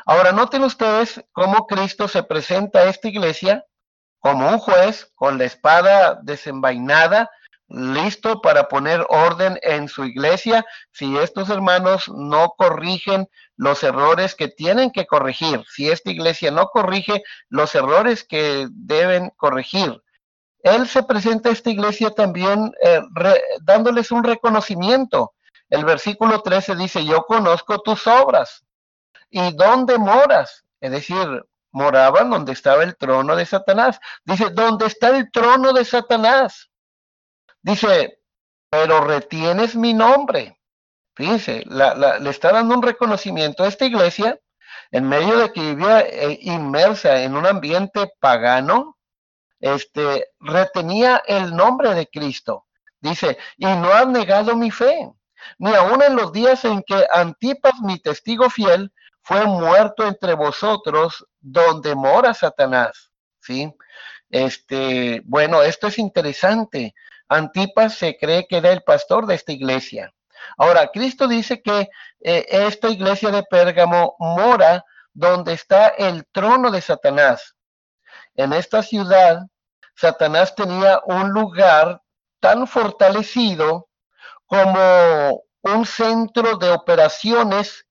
Ahora 0.07 0.33
noten 0.33 0.65
ustedes 0.65 1.25
cómo 1.33 1.67
Cristo 1.67 2.09
se 2.09 2.23
presenta 2.23 2.81
a 2.81 2.85
esta 2.85 3.09
iglesia 3.09 3.65
como 4.19 4.49
un 4.49 4.59
juez 4.59 5.11
con 5.15 5.39
la 5.39 5.45
espada 5.45 6.19
desenvainada, 6.23 7.31
listo 7.69 8.43
para 8.43 8.69
poner 8.69 9.07
orden 9.09 9.59
en 9.63 9.89
su 9.89 10.05
iglesia 10.05 10.67
si 10.93 11.17
estos 11.17 11.49
hermanos 11.49 12.11
no 12.15 12.51
corrigen 12.57 13.29
los 13.57 13.83
errores 13.83 14.35
que 14.35 14.49
tienen 14.49 14.91
que 14.91 15.07
corregir, 15.07 15.65
si 15.69 15.91
esta 15.91 16.11
iglesia 16.11 16.51
no 16.51 16.67
corrige 16.69 17.23
los 17.49 17.75
errores 17.75 18.25
que 18.25 18.67
deben 18.71 19.31
corregir. 19.37 20.03
Él 20.63 20.87
se 20.87 21.03
presenta 21.03 21.49
a 21.49 21.53
esta 21.53 21.71
iglesia 21.71 22.11
también 22.11 22.73
eh, 22.83 23.01
dándoles 23.63 24.11
un 24.11 24.25
reconocimiento. 24.25 25.33
El 25.71 25.85
versículo 25.87 26.43
13 26.43 26.77
dice, 26.77 27.05
yo 27.05 27.23
conozco 27.23 27.81
tus 27.81 28.07
obras 28.07 28.65
¿Y 29.35 29.53
dónde 29.57 29.99
moras? 29.99 30.65
Es 30.81 30.93
decir, 30.93 31.45
moraban 31.73 32.31
donde 32.31 32.53
estaba 32.53 32.85
el 32.85 32.97
trono 32.97 33.35
de 33.35 33.45
Satanás. 33.45 33.99
Dice, 34.25 34.51
¿dónde 34.51 34.87
está 34.87 35.09
el 35.09 35.29
trono 35.33 35.73
de 35.73 35.85
Satanás? 35.85 36.71
Dice, 37.61 38.21
pero 38.71 39.01
retienes 39.01 39.75
mi 39.75 39.93
nombre. 39.93 40.61
Fíjense, 41.17 41.65
le 41.67 42.31
está 42.31 42.53
dando 42.53 42.77
un 42.77 42.83
reconocimiento 42.83 43.65
a 43.65 43.67
esta 43.67 43.87
iglesia 43.87 44.39
en 44.93 45.09
medio 45.09 45.37
de 45.37 45.53
que 45.53 45.61
vivía 45.61 46.03
eh, 46.03 46.39
inmersa 46.43 47.21
en 47.23 47.35
un 47.35 47.45
ambiente 47.45 48.13
pagano, 48.21 48.99
este, 49.59 50.29
retenía 50.39 51.21
el 51.27 51.57
nombre 51.57 51.93
de 51.95 52.07
Cristo. 52.07 52.67
Dice, 53.01 53.37
y 53.57 53.67
no 53.67 53.93
has 53.93 54.07
negado 54.07 54.55
mi 54.55 54.71
fe, 54.71 55.11
ni 55.59 55.75
aun 55.75 56.03
en 56.03 56.15
los 56.15 56.33
días 56.33 56.65
en 56.65 56.85
que 56.85 57.05
Antipas, 57.13 57.81
mi 57.83 57.99
testigo 57.99 58.49
fiel, 58.49 58.93
fue 59.25 59.47
muerto 59.47 60.07
entre 60.07 60.35
vosotros 60.35 61.27
donde 61.41 61.95
mora 61.95 62.35
Satanás. 62.35 63.11
¿Sí? 63.41 63.75
Este, 64.29 65.23
bueno, 65.25 65.63
esto 65.63 65.87
es 65.87 65.99
interesante. 65.99 66.95
Antipas 67.29 67.95
se 67.95 68.19
cree 68.19 68.47
que 68.47 68.59
era 68.59 68.71
el 68.71 68.83
pastor 68.83 69.27
de 69.27 69.35
esta 69.35 69.53
iglesia. 69.53 70.13
Ahora, 70.59 70.91
Cristo 70.93 71.27
dice 71.27 71.63
que 71.63 71.89
eh, 72.21 72.47
esta 72.51 72.91
iglesia 72.91 73.31
de 73.31 73.43
Pérgamo 73.45 74.15
mora 74.19 74.85
donde 75.15 75.55
está 75.55 75.89
el 75.89 76.27
trono 76.31 76.71
de 76.71 76.83
Satanás. 76.83 77.55
En 78.35 78.53
esta 78.53 78.83
ciudad, 78.83 79.41
Satanás 79.97 80.55
tenía 80.55 81.01
un 81.07 81.31
lugar 81.31 82.03
tan 82.41 82.67
fortalecido 82.67 83.89
como 84.45 85.45
un 85.63 85.87
centro 85.87 86.59
de 86.59 86.71
operaciones 86.71 87.87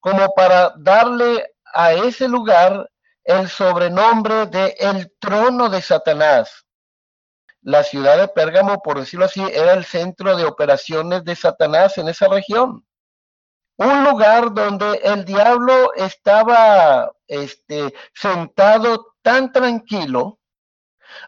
como 0.00 0.34
para 0.34 0.72
darle 0.78 1.52
a 1.72 1.92
ese 1.92 2.28
lugar 2.28 2.90
el 3.24 3.48
sobrenombre 3.48 4.46
de 4.46 4.74
el 4.78 5.12
trono 5.18 5.68
de 5.68 5.82
Satanás. 5.82 6.66
La 7.62 7.84
ciudad 7.84 8.16
de 8.16 8.28
Pérgamo, 8.28 8.80
por 8.80 8.98
decirlo 8.98 9.26
así, 9.26 9.42
era 9.52 9.74
el 9.74 9.84
centro 9.84 10.36
de 10.36 10.46
operaciones 10.46 11.24
de 11.24 11.36
Satanás 11.36 11.98
en 11.98 12.08
esa 12.08 12.26
región. 12.28 12.86
Un 13.76 14.04
lugar 14.04 14.52
donde 14.52 15.00
el 15.04 15.24
diablo 15.24 15.92
estaba 15.94 17.12
este, 17.26 17.94
sentado 18.14 19.14
tan 19.22 19.52
tranquilo. 19.52 20.38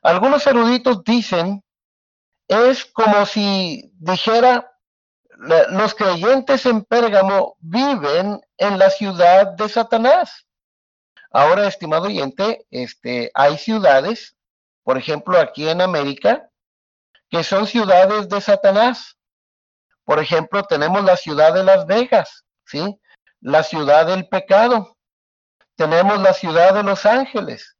Algunos 0.03 0.47
eruditos 0.47 1.05
dicen, 1.05 1.63
es 2.49 2.85
como 2.87 3.27
si 3.27 3.91
dijera, 3.99 4.72
los 5.43 5.95
creyentes 5.95 6.67
en 6.67 6.85
Pérgamo 6.85 7.57
viven 7.59 8.41
en 8.59 8.79
la 8.79 8.91
ciudad 8.91 9.49
de 9.49 9.69
Satanás. 9.69 10.47
Ahora, 11.33 11.67
estimado 11.67 12.05
oyente, 12.05 12.65
este, 12.71 13.31
hay 13.35 13.59
ciudades, 13.59 14.37
por 14.85 14.99
ejemplo, 14.99 15.39
aquí 15.39 15.69
en 15.69 15.81
América, 15.81 16.49
que 17.29 17.43
son 17.43 17.67
ciudades 17.67 18.29
de 18.29 18.41
Satanás. 18.41 19.17
Por 20.05 20.21
ejemplo, 20.21 20.63
tenemos 20.65 21.03
la 21.05 21.17
ciudad 21.17 21.55
de 21.55 21.65
Las 21.65 21.87
Vegas, 21.87 22.45
¿sí? 22.67 23.01
la 23.41 23.63
ciudad 23.63 24.07
del 24.07 24.29
pecado. 24.29 24.97
Tenemos 25.75 26.21
la 26.21 26.35
ciudad 26.35 26.75
de 26.75 26.83
Los 26.83 27.07
Ángeles, 27.07 27.77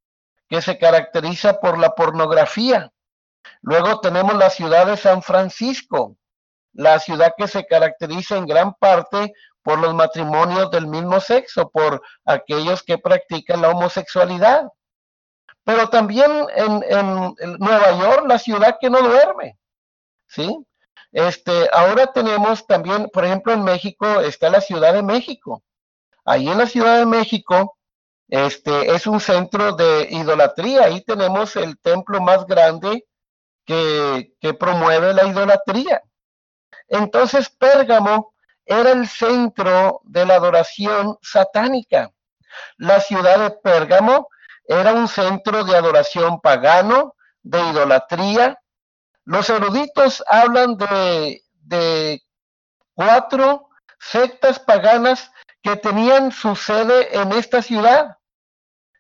que 0.49 0.63
se 0.63 0.79
caracteriza 0.79 1.61
por 1.61 1.79
la 1.79 1.95
pornografía. 1.95 2.91
Luego 3.61 4.01
tenemos 4.01 4.35
la 4.35 4.51
ciudad 4.51 4.87
de 4.87 4.97
San 4.97 5.23
Francisco, 5.23 6.17
la 6.73 6.99
ciudad 6.99 7.35
que 7.37 7.49
se 7.49 7.67
caracteriza 7.67 8.37
en 8.37 8.47
gran 8.47 8.75
parte 8.75 9.33
por 9.63 9.79
los 9.79 9.95
matrimonios 9.95 10.71
del 10.71 10.87
mismo 10.87 11.21
sexo, 11.21 11.71
por 11.71 12.03
aquellos 12.25 12.83
que 12.83 12.99
practican 12.99 13.63
la 13.63 13.71
homosexualidad. 13.71 14.69
Pero 15.65 15.89
también 15.89 16.31
en, 16.57 17.35
Nueva 17.59 17.93
York, 17.93 18.25
la 18.27 18.39
ciudad 18.39 18.79
que 18.81 18.91
no 18.91 19.01
duerme, 19.01 19.57
¿sí? 20.27 20.67
Este, 21.13 21.69
ahora 21.73 22.09
tenemos 22.09 22.67
también, 22.67 23.09
por 23.13 23.25
ejemplo, 23.25 23.53
en 23.53 23.63
México 23.63 24.21
está 24.21 24.51
la 24.51 24.61
Ciudad 24.61 24.93
de 24.95 25.03
México. 25.03 25.63
Ahí 26.25 26.49
en 26.49 26.59
la 26.59 26.67
Ciudad 26.67 26.99
de 26.99 27.07
México, 27.07 27.77
este, 28.29 28.95
es 28.95 29.07
un 29.07 29.21
centro 29.21 29.73
de 29.73 30.09
idolatría. 30.11 30.85
Ahí 30.85 31.03
tenemos 31.03 31.55
el 31.57 31.79
templo 31.79 32.21
más 32.21 32.47
grande 32.47 33.07
que, 33.65 34.33
que 34.41 34.55
promueve 34.55 35.13
la 35.13 35.27
idolatría. 35.27 36.03
Entonces, 36.89 37.49
Pérgamo 37.49 38.35
era 38.65 38.93
el 38.93 39.09
centro 39.09 40.01
de 40.05 40.27
la 40.27 40.35
adoración 40.35 41.19
satánica. 41.23 42.11
La 42.77 43.01
ciudad 43.01 43.39
de 43.39 43.51
Pérgamo 43.51 44.29
era 44.65 44.93
un 44.93 45.09
centro 45.09 45.65
de 45.65 45.77
adoración 45.77 46.41
pagano, 46.41 47.15
de 47.43 47.61
idolatría. 47.61 48.61
Los 49.25 49.51
eruditos 49.51 50.23
hablan 50.29 50.77
de, 50.77 51.43
de 51.63 52.23
cuatro 52.95 53.69
sectas 53.99 54.59
paganas 54.59 55.31
que 55.63 55.77
tenían 55.77 56.33
su 56.33 56.57
sede 56.57 57.17
en 57.21 57.33
esta 57.33 57.63
ciudad. 57.63 58.17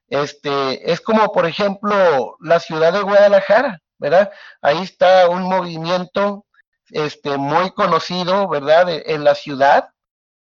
Este, 0.08 0.92
es 0.92 1.00
como, 1.00 1.32
por 1.32 1.46
ejemplo, 1.46 2.36
la 2.40 2.60
ciudad 2.60 2.92
de 2.92 3.02
Guadalajara, 3.02 3.80
¿verdad? 3.98 4.30
Ahí 4.60 4.82
está 4.82 5.28
un 5.28 5.42
movimiento 5.44 6.44
este, 6.92 7.36
muy 7.36 7.70
conocido, 7.72 8.48
¿verdad?, 8.48 8.86
en 8.88 9.24
la 9.24 9.34
ciudad. 9.34 9.88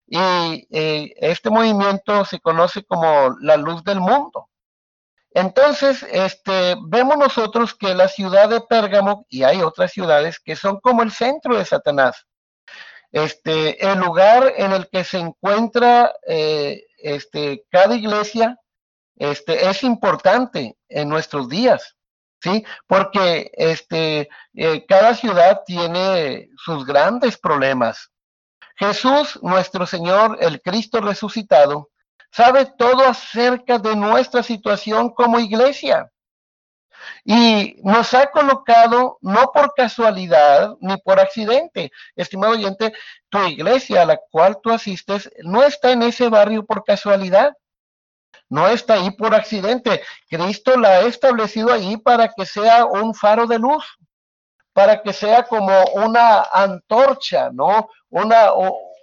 Y 0.08 0.68
eh, 0.72 1.14
este 1.18 1.50
movimiento 1.50 2.26
se 2.26 2.40
conoce 2.40 2.84
como 2.84 3.36
la 3.40 3.58
luz 3.58 3.84
del 3.84 4.00
mundo. 4.00 4.50
Entonces, 5.34 6.06
este, 6.12 6.76
vemos 6.88 7.18
nosotros 7.18 7.74
que 7.74 7.96
la 7.96 8.10
ciudad 8.10 8.50
de 8.50 8.62
Pérgamo, 8.62 9.26
y 9.30 9.44
hay 9.44 9.62
otras 9.62 9.92
ciudades 9.92 10.40
que 10.40 10.58
son 10.58 10.82
como 10.82 11.04
el 11.04 11.12
centro 11.12 11.58
de 11.58 11.64
Satanás, 11.64 12.28
este, 13.14 13.86
el 13.90 14.00
lugar 14.00 14.54
en 14.58 14.74
el 14.74 14.90
que 14.90 15.04
se 15.06 15.20
encuentra 15.20 16.14
eh, 16.28 16.84
este, 16.98 17.66
cada 17.70 17.96
iglesia, 17.96 18.58
este, 19.16 19.70
es 19.70 19.84
importante 19.84 20.78
en 20.90 21.08
nuestros 21.08 21.48
días, 21.48 21.96
¿sí? 22.42 22.66
Porque 22.88 23.52
este, 23.54 24.30
eh, 24.54 24.86
cada 24.86 25.14
ciudad 25.14 25.62
tiene 25.66 26.50
sus 26.58 26.86
grandes 26.86 27.38
problemas. 27.38 28.12
Jesús, 28.76 29.40
nuestro 29.42 29.86
Señor, 29.86 30.38
el 30.42 30.62
Cristo 30.62 31.02
resucitado, 31.02 31.90
sabe 32.32 32.66
todo 32.78 33.08
acerca 33.08 33.78
de 33.78 33.96
nuestra 33.96 34.42
situación 34.42 35.12
como 35.12 35.40
iglesia. 35.40 36.12
Y 37.24 37.76
nos 37.84 38.14
ha 38.14 38.28
colocado 38.28 39.18
no 39.22 39.52
por 39.52 39.74
casualidad 39.76 40.76
ni 40.82 40.98
por 40.98 41.20
accidente. 41.20 41.92
Estimado 42.16 42.54
oyente, 42.54 42.94
tu 43.30 43.44
iglesia 43.46 44.04
a 44.04 44.06
la 44.06 44.20
cual 44.30 44.60
tú 44.62 44.72
asistes 44.72 45.32
no 45.44 45.64
está 45.64 45.92
en 45.92 46.04
ese 46.04 46.30
barrio 46.30 46.66
por 46.66 46.84
casualidad. 46.84 47.54
No 48.52 48.68
está 48.68 48.96
ahí 48.96 49.10
por 49.12 49.34
accidente. 49.34 50.04
Cristo 50.30 50.78
la 50.78 50.90
ha 50.90 51.00
establecido 51.02 51.72
ahí 51.72 51.96
para 51.96 52.28
que 52.28 52.46
sea 52.46 52.86
un 52.86 53.16
faro 53.16 53.48
de 53.48 53.58
luz, 53.58 53.84
para 54.74 55.02
que 55.02 55.14
sea 55.14 55.44
como 55.44 55.74
una 55.94 56.42
antorcha, 56.54 57.50
¿no? 57.52 57.90
Una, 58.10 58.52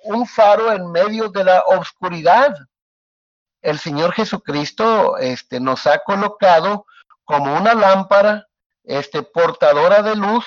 un 0.04 0.26
faro 0.26 0.70
en 0.72 0.92
medio 0.92 1.30
de 1.30 1.44
la 1.44 1.64
oscuridad 1.66 2.54
el 3.62 3.78
Señor 3.78 4.12
Jesucristo 4.12 5.16
este, 5.16 5.60
nos 5.60 5.86
ha 5.86 5.98
colocado 5.98 6.86
como 7.24 7.56
una 7.56 7.74
lámpara 7.74 8.46
este, 8.84 9.22
portadora 9.22 10.02
de 10.02 10.14
luz, 10.14 10.44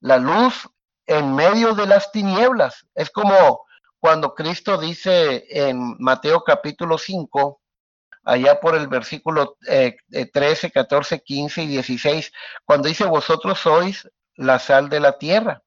la 0.00 0.18
luz 0.18 0.68
en 1.06 1.34
medio 1.34 1.74
de 1.74 1.86
las 1.86 2.10
tinieblas. 2.12 2.86
Es 2.94 3.10
como 3.10 3.64
cuando 3.98 4.34
Cristo 4.34 4.78
dice 4.78 5.44
en 5.48 5.96
Mateo 5.98 6.42
capítulo 6.44 6.98
5, 6.98 7.60
allá 8.24 8.60
por 8.60 8.74
el 8.74 8.88
versículo 8.88 9.56
13, 9.60 10.70
14, 10.70 11.20
15 11.20 11.62
y 11.62 11.66
16, 11.68 12.32
cuando 12.64 12.88
dice, 12.88 13.04
vosotros 13.04 13.58
sois 13.58 14.08
la 14.36 14.58
sal 14.58 14.88
de 14.88 15.00
la 15.00 15.18
tierra. 15.18 15.62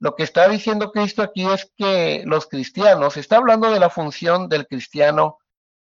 Lo 0.00 0.14
que 0.14 0.22
está 0.22 0.48
diciendo 0.48 0.92
Cristo 0.92 1.22
aquí 1.22 1.46
es 1.46 1.72
que 1.76 2.22
los 2.24 2.46
cristianos, 2.46 3.16
está 3.16 3.36
hablando 3.36 3.70
de 3.70 3.80
la 3.80 3.90
función 3.90 4.48
del 4.48 4.66
cristiano 4.66 5.38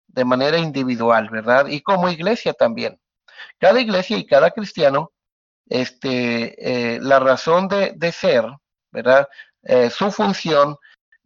de 0.06 0.24
manera 0.24 0.58
individual, 0.58 1.28
¿verdad? 1.30 1.66
Y 1.66 1.80
como 1.82 2.08
iglesia 2.08 2.52
también. 2.52 3.00
Cada 3.58 3.80
iglesia 3.80 4.16
y 4.16 4.26
cada 4.26 4.52
cristiano, 4.52 5.12
este, 5.68 6.94
eh, 6.94 7.00
la 7.00 7.18
razón 7.18 7.68
de, 7.68 8.12
ser, 8.12 8.44
¿verdad? 8.92 9.28
Eh, 9.62 9.90
su 9.90 10.12
función 10.12 10.76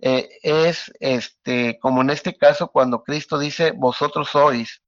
eh, 0.01 0.29
es, 0.43 0.93
este, 1.01 1.79
como 1.81 2.03
en 2.03 2.11
este 2.11 2.37
caso, 2.37 2.69
cuando 2.69 3.03
Cristo 3.03 3.39
dice, 3.39 3.73
vosotros 3.73 4.29
sois 4.31 4.83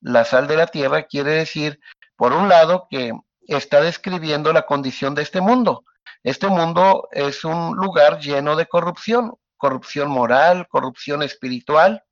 la 0.00 0.24
sal 0.24 0.46
de 0.46 0.56
la 0.56 0.66
tierra, 0.66 1.04
quiere 1.04 1.32
decir, 1.32 1.80
por 2.16 2.32
un 2.32 2.48
lado, 2.48 2.86
que 2.90 3.12
está 3.46 3.80
describiendo 3.80 4.52
la 4.52 4.62
condición 4.62 5.14
de 5.14 5.22
este 5.22 5.40
mundo. 5.40 5.84
Este 6.22 6.48
mundo 6.48 7.08
es 7.12 7.44
un 7.44 7.74
lugar 7.76 8.20
lleno 8.20 8.56
de 8.56 8.66
corrupción, 8.66 9.34
corrupción 9.56 10.10
moral, 10.10 10.66
corrupción 10.68 11.22
espiritual, 11.22 12.04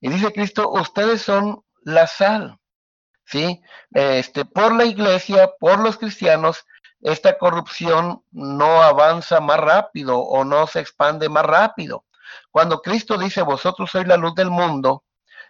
y 0.00 0.08
dice 0.08 0.32
Cristo, 0.32 0.70
ustedes 0.70 1.22
son 1.22 1.64
la 1.82 2.06
sal, 2.06 2.58
¿sí? 3.24 3.60
Este, 3.90 4.44
por 4.44 4.74
la 4.74 4.84
iglesia, 4.84 5.50
por 5.58 5.80
los 5.80 5.98
cristianos, 5.98 6.64
esta 7.00 7.38
corrupción 7.38 8.22
no 8.30 8.82
avanza 8.82 9.40
más 9.40 9.58
rápido 9.58 10.18
o 10.18 10.44
no 10.44 10.66
se 10.66 10.80
expande 10.80 11.28
más 11.28 11.44
rápido. 11.44 12.04
Cuando 12.50 12.82
Cristo 12.82 13.16
dice, 13.16 13.42
vosotros 13.42 13.90
sois 13.90 14.06
la 14.06 14.16
luz 14.16 14.34
del 14.34 14.50
mundo, 14.50 15.04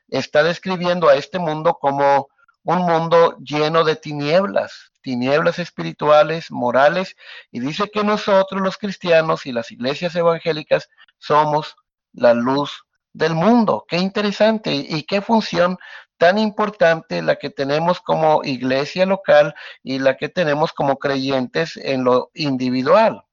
está 0.09 0.43
describiendo 0.43 1.09
a 1.09 1.17
este 1.17 1.39
mundo 1.39 1.79
como 1.81 2.29
un 2.65 2.79
mundo 2.79 3.37
lleno 3.39 3.85
de 3.85 3.97
tinieblas, 3.97 4.93
tinieblas 5.01 5.59
espirituales, 5.59 6.51
morales, 6.51 7.17
y 7.51 7.61
dice 7.61 7.91
que 7.91 8.05
nosotros 8.05 8.61
los 8.61 8.77
cristianos 8.77 9.47
y 9.47 9.53
las 9.53 9.71
iglesias 9.71 10.15
evangélicas 10.17 10.89
somos 11.19 11.77
la 12.13 12.35
luz 12.35 12.85
del 13.13 13.35
mundo. 13.35 13.85
Qué 13.89 13.97
interesante 13.97 14.75
y 14.75 15.05
qué 15.05 15.23
función 15.23 15.79
tan 16.19 16.39
importante 16.39 17.23
la 17.23 17.37
que 17.37 17.51
tenemos 17.51 18.01
como 18.01 18.43
iglesia 18.45 19.07
local 19.07 19.55
y 19.83 19.99
la 19.99 20.17
que 20.17 20.29
tenemos 20.29 20.73
como 20.73 20.99
creyentes 20.99 21.77
en 21.77 22.05
lo 22.05 22.31
individual. 22.35 23.25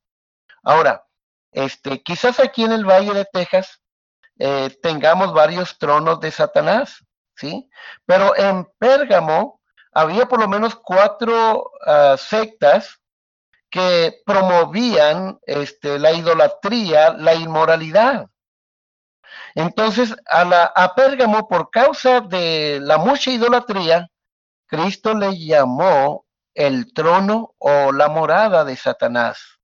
Ahora, 0.64 1.06
este, 1.52 2.02
quizás 2.04 2.40
aquí 2.40 2.64
en 2.64 2.72
el 2.72 2.86
Valle 2.86 3.14
de 3.14 3.26
Texas 3.26 3.82
eh, 4.38 4.70
tengamos 4.82 5.34
varios 5.34 5.78
tronos 5.78 6.20
de 6.20 6.32
Satanás, 6.32 7.04
¿sí? 7.36 7.70
Pero 8.06 8.36
en 8.36 8.68
Pérgamo 8.78 9.62
había 9.94 10.28
por 10.28 10.40
lo 10.40 10.48
menos 10.48 10.76
cuatro 10.76 11.72
ah, 11.86 12.16
sectas 12.18 13.00
que 13.70 14.22
promovían 14.26 15.40
este, 15.46 16.00
la 16.00 16.12
idolatría, 16.12 17.12
la 17.12 17.34
inmoralidad. 17.34 18.28
Entonces, 19.56 20.16
a, 20.28 20.44
la, 20.44 20.66
a 20.66 20.94
Pérgamo, 20.96 21.48
por 21.48 21.70
causa 21.72 22.20
de 22.20 22.80
la 22.82 22.98
mucha 22.98 23.32
idolatría, 23.32 24.10
Cristo 24.68 25.14
le 25.14 25.38
llamó 25.38 26.26
el 26.54 26.94
trono 26.94 27.56
o 27.58 27.92
la 27.92 28.10
morada 28.10 28.66
de 28.66 28.76
Satanás. 28.76 29.60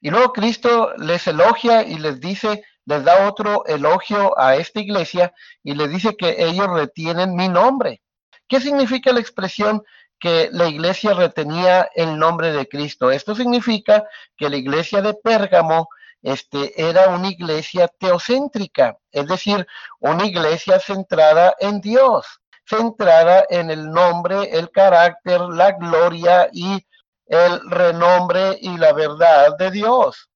Y 0.00 0.10
luego 0.10 0.32
Cristo 0.32 0.94
les 0.98 1.26
elogia 1.26 1.82
y 1.82 1.98
les 1.98 2.20
dice, 2.20 2.64
les 2.86 3.04
da 3.04 3.28
otro 3.28 3.64
elogio 3.66 4.38
a 4.38 4.56
esta 4.56 4.80
iglesia 4.80 5.32
y 5.62 5.74
les 5.74 5.90
dice 5.90 6.16
que 6.16 6.44
ellos 6.44 6.68
retienen 6.68 7.36
mi 7.36 7.48
nombre. 7.48 8.02
¿Qué 8.48 8.60
significa 8.60 9.12
la 9.12 9.20
expresión 9.20 9.82
que 10.18 10.48
la 10.52 10.68
iglesia 10.68 11.14
retenía 11.14 11.88
el 11.94 12.18
nombre 12.18 12.52
de 12.52 12.68
Cristo? 12.68 13.10
Esto 13.10 13.34
significa 13.34 14.04
que 14.36 14.50
la 14.50 14.56
iglesia 14.56 15.02
de 15.02 15.14
Pérgamo 15.14 15.88
este, 16.24 16.72
era 16.88 17.08
una 17.08 17.28
iglesia 17.28 17.86
teocéntrica, 17.86 18.96
es 19.12 19.26
decir, 19.28 19.66
una 20.00 20.24
iglesia 20.24 20.80
centrada 20.80 21.54
en 21.60 21.82
Dios, 21.82 22.26
centrada 22.64 23.44
en 23.50 23.70
el 23.70 23.90
nombre, 23.90 24.48
el 24.50 24.70
carácter, 24.70 25.38
la 25.42 25.72
gloria 25.72 26.48
y 26.50 26.82
el 27.26 27.60
renombre 27.70 28.56
y 28.58 28.74
la 28.78 28.94
verdad 28.94 29.54
de 29.58 29.70
Dios. 29.70 30.30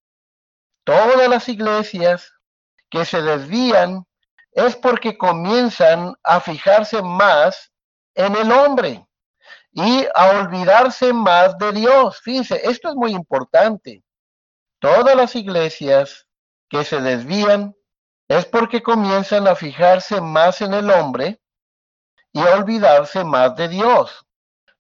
Todas 0.85 1.27
las 1.27 1.49
iglesias 1.49 2.35
que 2.91 3.07
se 3.07 3.23
desvían 3.23 4.05
es 4.53 4.77
porque 4.77 5.17
comienzan 5.17 6.15
a 6.23 6.41
fijarse 6.41 7.01
más 7.01 7.73
en 8.15 8.37
el 8.37 8.53
hombre 8.53 9.07
y 9.73 10.07
a 10.15 10.33
olvidarse 10.33 11.15
más 11.15 11.57
de 11.57 11.73
Dios. 11.73 12.21
Fíjense, 12.21 12.61
esto 12.63 12.91
es 12.91 12.95
muy 12.95 13.13
importante. 13.13 14.05
Todas 14.81 15.17
las 15.17 15.35
iglesias 15.35 16.27
que 16.69 16.85
se 16.85 17.01
desvían 17.01 17.75
es 18.29 18.45
porque 18.45 18.83
comienzan 18.83 19.49
a 19.49 19.57
fijarse 19.57 20.21
más 20.21 20.61
en 20.61 20.75
el 20.75 20.91
hombre 20.91 21.41
y 22.33 22.41
a 22.41 22.55
olvidarse 22.55 23.25
más 23.25 23.57
de 23.57 23.69
Dios. 23.69 24.25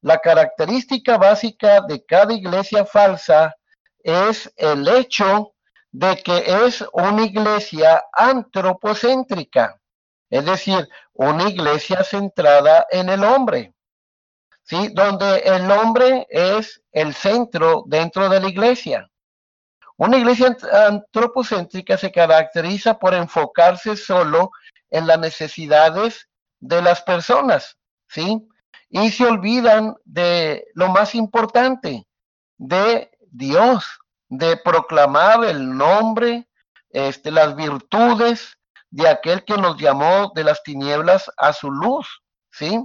La 0.00 0.18
característica 0.18 1.18
básica 1.18 1.80
de 1.80 2.04
cada 2.04 2.32
iglesia 2.32 2.84
falsa 2.84 3.56
es 3.98 4.52
el 4.56 4.86
hecho 4.86 5.54
de 5.90 6.16
que 6.22 6.44
es 6.66 6.84
una 6.92 7.24
iglesia 7.24 8.04
antropocéntrica, 8.12 9.80
es 10.30 10.44
decir, 10.44 10.88
una 11.14 11.48
iglesia 11.48 12.04
centrada 12.04 12.86
en 12.90 13.08
el 13.08 13.24
hombre, 13.24 13.74
¿sí? 14.62 14.90
Donde 14.92 15.38
el 15.38 15.68
hombre 15.70 16.26
es 16.30 16.80
el 16.92 17.14
centro 17.14 17.82
dentro 17.86 18.28
de 18.28 18.40
la 18.40 18.48
iglesia. 18.48 19.10
Una 19.98 20.16
iglesia 20.16 20.56
antropocéntrica 20.86 21.98
se 21.98 22.12
caracteriza 22.12 22.98
por 22.98 23.14
enfocarse 23.14 23.96
solo 23.96 24.52
en 24.90 25.08
las 25.08 25.18
necesidades 25.18 26.28
de 26.60 26.80
las 26.80 27.02
personas, 27.02 27.76
¿sí? 28.08 28.48
Y 28.90 29.10
se 29.10 29.26
olvidan 29.26 29.96
de 30.04 30.68
lo 30.74 30.88
más 30.88 31.16
importante, 31.16 32.06
de 32.56 33.10
Dios, 33.32 33.84
de 34.28 34.56
proclamar 34.56 35.44
el 35.44 35.76
nombre, 35.76 36.48
este, 36.90 37.32
las 37.32 37.56
virtudes 37.56 38.56
de 38.90 39.08
aquel 39.08 39.44
que 39.44 39.56
nos 39.58 39.78
llamó 39.78 40.30
de 40.32 40.44
las 40.44 40.62
tinieblas 40.62 41.28
a 41.36 41.52
su 41.52 41.72
luz, 41.72 42.22
¿sí? 42.52 42.78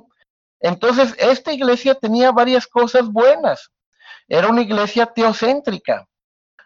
Entonces, 0.60 1.14
esta 1.20 1.54
iglesia 1.54 1.94
tenía 1.94 2.32
varias 2.32 2.66
cosas 2.66 3.08
buenas. 3.08 3.70
Era 4.28 4.48
una 4.48 4.62
iglesia 4.62 5.06
teocéntrica. 5.06 6.08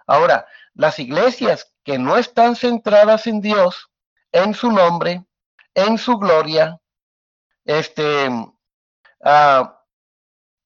Ahora, 0.08 0.48
las 0.74 1.00
iglesias 1.00 1.74
que 1.84 2.00
no 2.00 2.18
están 2.18 2.56
centradas 2.56 3.28
en 3.28 3.42
Dios, 3.42 3.90
en 4.32 4.54
su 4.54 4.72
nombre, 4.72 5.26
en 5.76 5.98
su 5.98 6.18
gloria, 6.18 6.80
este, 7.66 8.30
ah, 9.24 9.84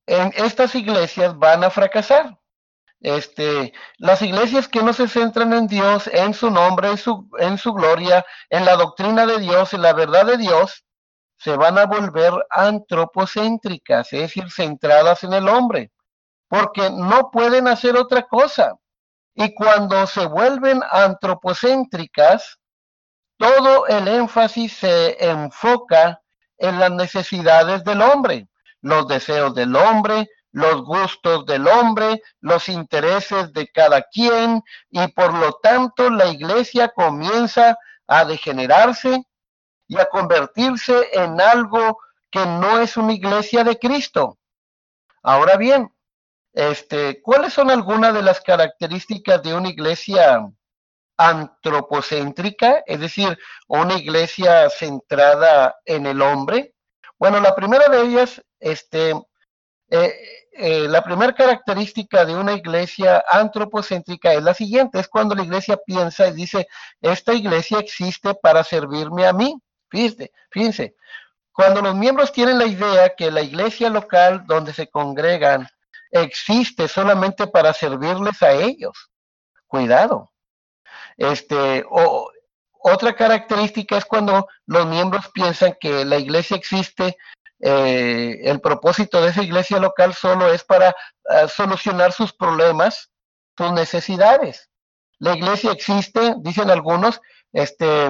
en 0.06 0.32
estas 0.36 0.76
iglesias 0.76 1.38
van 1.38 1.64
a 1.64 1.70
fracasar. 1.70 2.38
Este, 3.00 3.74
las 3.98 4.22
iglesias 4.22 4.68
que 4.68 4.84
no 4.84 4.94
se 4.94 5.08
centran 5.08 5.54
en 5.54 5.68
Dios, 5.68 6.08
en 6.14 6.36
su 6.36 6.52
nombre, 6.52 6.90
en 6.90 6.98
su, 6.98 7.28
en 7.40 7.58
su 7.58 7.74
gloria, 7.74 8.24
en 8.50 8.64
la 8.64 8.76
doctrina 8.76 9.26
de 9.26 9.40
Dios, 9.40 9.74
en 9.74 9.82
la 9.82 9.94
verdad 9.94 10.26
de 10.28 10.38
Dios, 10.38 10.86
se 11.38 11.58
van 11.58 11.80
a 11.80 11.88
volver 11.88 12.32
antropocéntricas, 12.52 14.14
es 14.14 14.22
decir, 14.22 14.52
centradas 14.52 15.24
en 15.24 15.34
el 15.34 15.50
hombre, 15.50 15.92
porque 16.48 16.92
no 16.92 17.32
pueden 17.32 17.68
hacer 17.68 17.98
otra 17.98 18.22
cosa. 18.28 18.76
Y 19.34 19.54
cuando 19.54 20.06
se 20.08 20.26
vuelven 20.26 20.82
antropocéntricas, 20.91 22.60
todo 23.38 23.88
el 23.88 24.08
énfasis 24.08 24.74
se 24.74 25.24
enfoca 25.26 26.22
en 26.58 26.80
las 26.80 26.91
necesidades 26.91 27.84
del 27.84 28.02
hombre, 28.02 28.48
los 28.82 29.08
deseos 29.08 29.56
del 29.56 29.76
hombre, 29.76 30.30
los 30.52 30.84
gustos 30.84 31.46
del 31.46 31.67
hombre, 31.67 32.22
los 32.39 32.70
intereses 32.70 33.52
de 33.54 33.67
cada 33.70 34.04
quien 34.04 34.62
y 34.89 35.08
por 35.08 35.34
lo 35.34 35.54
tanto 35.54 36.10
la 36.10 36.28
iglesia 36.28 36.89
comienza 36.89 37.78
a 38.08 38.26
degenerarse 38.26 39.26
y 39.88 39.98
a 39.98 40.06
convertirse 40.06 41.10
en 41.13 41.39
algo 41.39 42.00
que 42.30 42.46
no 42.46 42.80
es 42.80 42.98
una 42.98 43.13
iglesia 43.13 43.63
de 43.63 43.80
Cristo. 43.80 44.38
Ahora 45.24 45.58
bien, 45.58 45.94
este, 46.54 47.22
¿cuáles 47.22 47.54
son 47.54 47.72
algunas 47.72 48.14
de 48.14 48.22
las 48.22 48.42
características 48.42 49.42
de 49.44 49.54
una 49.54 49.70
iglesia 49.70 50.46
antropocéntrica, 51.18 52.84
es 52.86 53.00
decir, 53.00 53.38
una 53.68 53.96
iglesia 53.96 54.70
centrada 54.70 55.76
en 55.86 56.06
el 56.06 56.22
hombre? 56.22 56.74
Bueno, 57.18 57.40
la 57.40 57.56
primera 57.56 57.88
de 57.88 58.02
ellas, 58.02 58.42
este, 58.60 59.14
eh, 59.90 60.14
eh, 60.54 60.88
la 60.90 61.02
primera 61.04 61.34
característica 61.34 62.26
de 62.26 62.36
una 62.36 62.54
iglesia 62.54 63.24
antropocéntrica 63.30 64.34
es 64.34 64.44
la 64.44 64.54
siguiente, 64.54 65.00
es 65.00 65.08
cuando 65.08 65.36
la 65.36 65.44
iglesia 65.44 65.78
piensa 65.78 66.28
y 66.28 66.34
dice, 66.34 66.68
esta 67.02 67.34
iglesia 67.34 67.80
existe 67.80 68.34
para 68.36 68.64
servirme 68.64 69.26
a 69.26 69.34
mí. 69.34 69.56
Fíjense, 69.90 70.32
fíjense, 70.50 70.96
cuando 71.54 71.82
los 71.82 71.96
miembros 71.96 72.32
tienen 72.32 72.58
la 72.58 72.66
idea 72.66 73.16
que 73.16 73.32
la 73.32 73.42
iglesia 73.42 73.90
local 73.90 74.46
donde 74.46 74.74
se 74.74 74.90
congregan 74.90 75.68
existe 76.12 76.88
solamente 76.88 77.47
para 77.47 77.74
servirles 77.74 78.41
a 78.41 78.52
ellos, 78.52 79.12
cuidado. 79.67 80.32
Este, 81.17 81.86
o, 81.89 82.30
otra 82.84 83.15
característica 83.15 83.97
es 83.97 84.06
cuando 84.06 84.47
los 84.65 84.86
miembros 84.88 85.30
piensan 85.34 85.76
que 85.80 86.04
la 86.04 86.17
iglesia 86.17 86.58
existe 86.58 87.15
eh, 87.63 88.39
el 88.43 88.60
propósito 88.60 89.21
de 89.21 89.30
esa 89.30 89.43
iglesia 89.43 89.78
local 89.80 90.15
solo 90.15 90.52
es 90.52 90.63
para 90.63 90.95
ah, 91.30 91.47
solucionar 91.47 92.12
sus 92.12 92.34
problemas, 92.34 93.12
sus 93.56 93.71
necesidades. 93.71 94.69
La 95.19 95.36
iglesia 95.36 95.71
existe, 95.71 96.34
dicen 96.39 96.71
algunos, 96.71 97.21
este, 97.54 98.10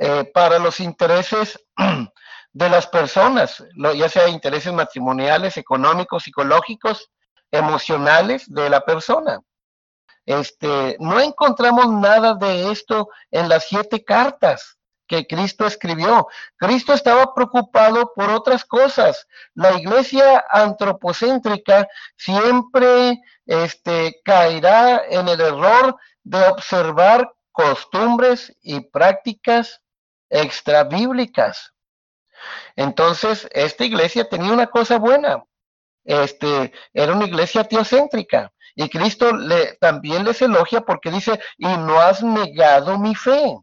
eh, 0.00 0.24
para 0.34 0.58
los 0.58 0.80
intereses 0.80 1.60
de 2.52 2.68
las 2.68 2.88
personas, 2.88 3.64
ya 3.94 4.08
sea 4.08 4.28
intereses 4.28 4.72
matrimoniales, 4.72 5.56
económicos, 5.56 6.24
psicológicos, 6.24 7.08
emocionales 7.52 8.52
de 8.52 8.68
la 8.68 8.80
persona. 8.80 9.40
Este, 10.26 10.96
no 10.98 11.20
encontramos 11.20 11.88
nada 11.88 12.34
de 12.34 12.72
esto 12.72 13.08
en 13.30 13.48
las 13.48 13.64
siete 13.68 14.04
cartas 14.04 14.78
que 15.06 15.26
Cristo 15.26 15.66
escribió. 15.66 16.26
Cristo 16.56 16.94
estaba 16.94 17.34
preocupado 17.34 18.12
por 18.14 18.30
otras 18.30 18.64
cosas. 18.64 19.26
La 19.54 19.72
iglesia 19.72 20.44
antropocéntrica 20.50 21.86
siempre 22.16 23.20
este, 23.44 24.20
caerá 24.24 25.02
en 25.08 25.28
el 25.28 25.40
error 25.40 25.96
de 26.22 26.42
observar 26.48 27.30
costumbres 27.50 28.56
y 28.62 28.80
prácticas 28.80 29.82
extrabíblicas. 30.30 31.74
Entonces, 32.76 33.46
esta 33.52 33.84
iglesia 33.84 34.28
tenía 34.28 34.52
una 34.52 34.68
cosa 34.68 34.98
buena. 34.98 35.44
Este, 36.04 36.72
era 36.92 37.12
una 37.12 37.26
iglesia 37.26 37.64
teocéntrica. 37.64 38.52
Y 38.74 38.88
Cristo 38.88 39.36
le, 39.36 39.74
también 39.74 40.24
les 40.24 40.40
elogia 40.42 40.80
porque 40.80 41.10
dice, 41.10 41.38
y 41.58 41.66
no 41.66 42.00
has 42.00 42.22
negado 42.22 42.98
mi 42.98 43.14
fe. 43.14 43.58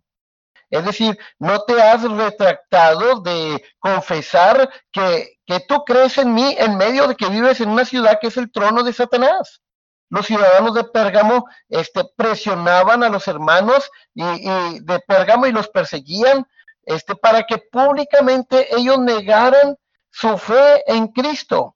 Es 0.69 0.85
decir, 0.85 1.17
no 1.39 1.61
te 1.63 1.81
has 1.81 2.03
retractado 2.03 3.21
de 3.21 3.63
confesar 3.79 4.69
que, 4.91 5.39
que 5.45 5.61
tú 5.61 5.83
crees 5.83 6.17
en 6.19 6.33
mí 6.33 6.55
en 6.59 6.77
medio 6.77 7.07
de 7.07 7.15
que 7.15 7.27
vives 7.27 7.59
en 7.59 7.69
una 7.69 7.85
ciudad 7.85 8.19
que 8.21 8.27
es 8.27 8.37
el 8.37 8.51
trono 8.51 8.83
de 8.83 8.93
Satanás. 8.93 9.61
Los 10.09 10.25
ciudadanos 10.25 10.73
de 10.73 10.83
Pérgamo 10.85 11.45
este, 11.69 12.03
presionaban 12.15 13.03
a 13.03 13.09
los 13.09 13.27
hermanos 13.27 13.89
y, 14.13 14.79
de 14.79 14.99
Pérgamo 15.07 15.45
y 15.45 15.51
los 15.51 15.69
perseguían 15.69 16.47
este, 16.83 17.15
para 17.15 17.43
que 17.43 17.59
públicamente 17.59 18.75
ellos 18.75 18.97
negaran 18.99 19.77
su 20.11 20.37
fe 20.37 20.83
en 20.91 21.07
Cristo. 21.09 21.75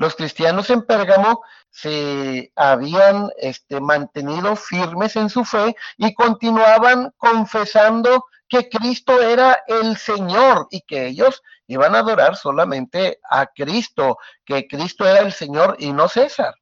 Los 0.00 0.16
cristianos 0.16 0.70
en 0.70 0.80
Pérgamo 0.86 1.42
se 1.68 2.50
habían 2.56 3.28
este, 3.36 3.82
mantenido 3.82 4.56
firmes 4.56 5.14
en 5.16 5.28
su 5.28 5.44
fe 5.44 5.76
y 5.98 6.14
continuaban 6.14 7.12
confesando 7.18 8.24
que 8.48 8.70
Cristo 8.70 9.20
era 9.20 9.62
el 9.66 9.98
Señor 9.98 10.68
y 10.70 10.80
que 10.80 11.08
ellos 11.08 11.42
iban 11.66 11.94
a 11.94 11.98
adorar 11.98 12.34
solamente 12.36 13.20
a 13.28 13.48
Cristo, 13.48 14.16
que 14.46 14.66
Cristo 14.66 15.06
era 15.06 15.18
el 15.20 15.34
Señor 15.34 15.76
y 15.78 15.92
no 15.92 16.08
César. 16.08 16.54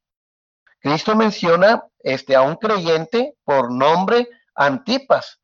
Cristo 0.81 1.15
menciona 1.15 1.85
este, 2.01 2.35
a 2.35 2.43
un 2.43 2.57
creyente 2.57 3.37
por 3.45 3.71
nombre 3.71 4.29
Antipas. 4.57 5.39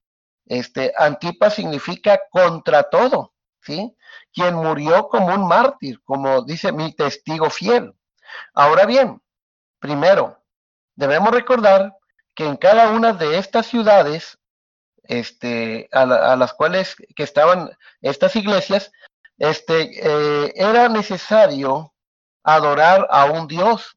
Este, 0.46 0.92
Antipas 0.98 1.54
significa 1.54 2.18
contra 2.28 2.82
todo, 2.90 3.33
¿sí? 3.64 3.96
Quien 4.32 4.54
murió 4.54 5.08
como 5.08 5.34
un 5.34 5.48
mártir, 5.48 6.00
como 6.04 6.42
dice 6.42 6.72
mi 6.72 6.94
testigo 6.94 7.50
fiel. 7.50 7.94
Ahora 8.54 8.86
bien, 8.86 9.22
primero, 9.78 10.42
debemos 10.94 11.30
recordar 11.32 11.96
que 12.34 12.46
en 12.46 12.56
cada 12.56 12.90
una 12.90 13.12
de 13.12 13.38
estas 13.38 13.66
ciudades 13.66 14.38
este, 15.04 15.88
a, 15.92 16.36
las 16.36 16.54
cuales 16.54 16.96
que 17.14 17.22
estaban 17.22 17.70
estas 18.00 18.36
iglesias, 18.36 18.90
este, 19.38 19.90
eh, 20.02 20.52
era 20.54 20.88
necesario 20.88 21.92
adorar 22.42 23.06
a 23.10 23.26
un 23.26 23.46
Dios, 23.46 23.96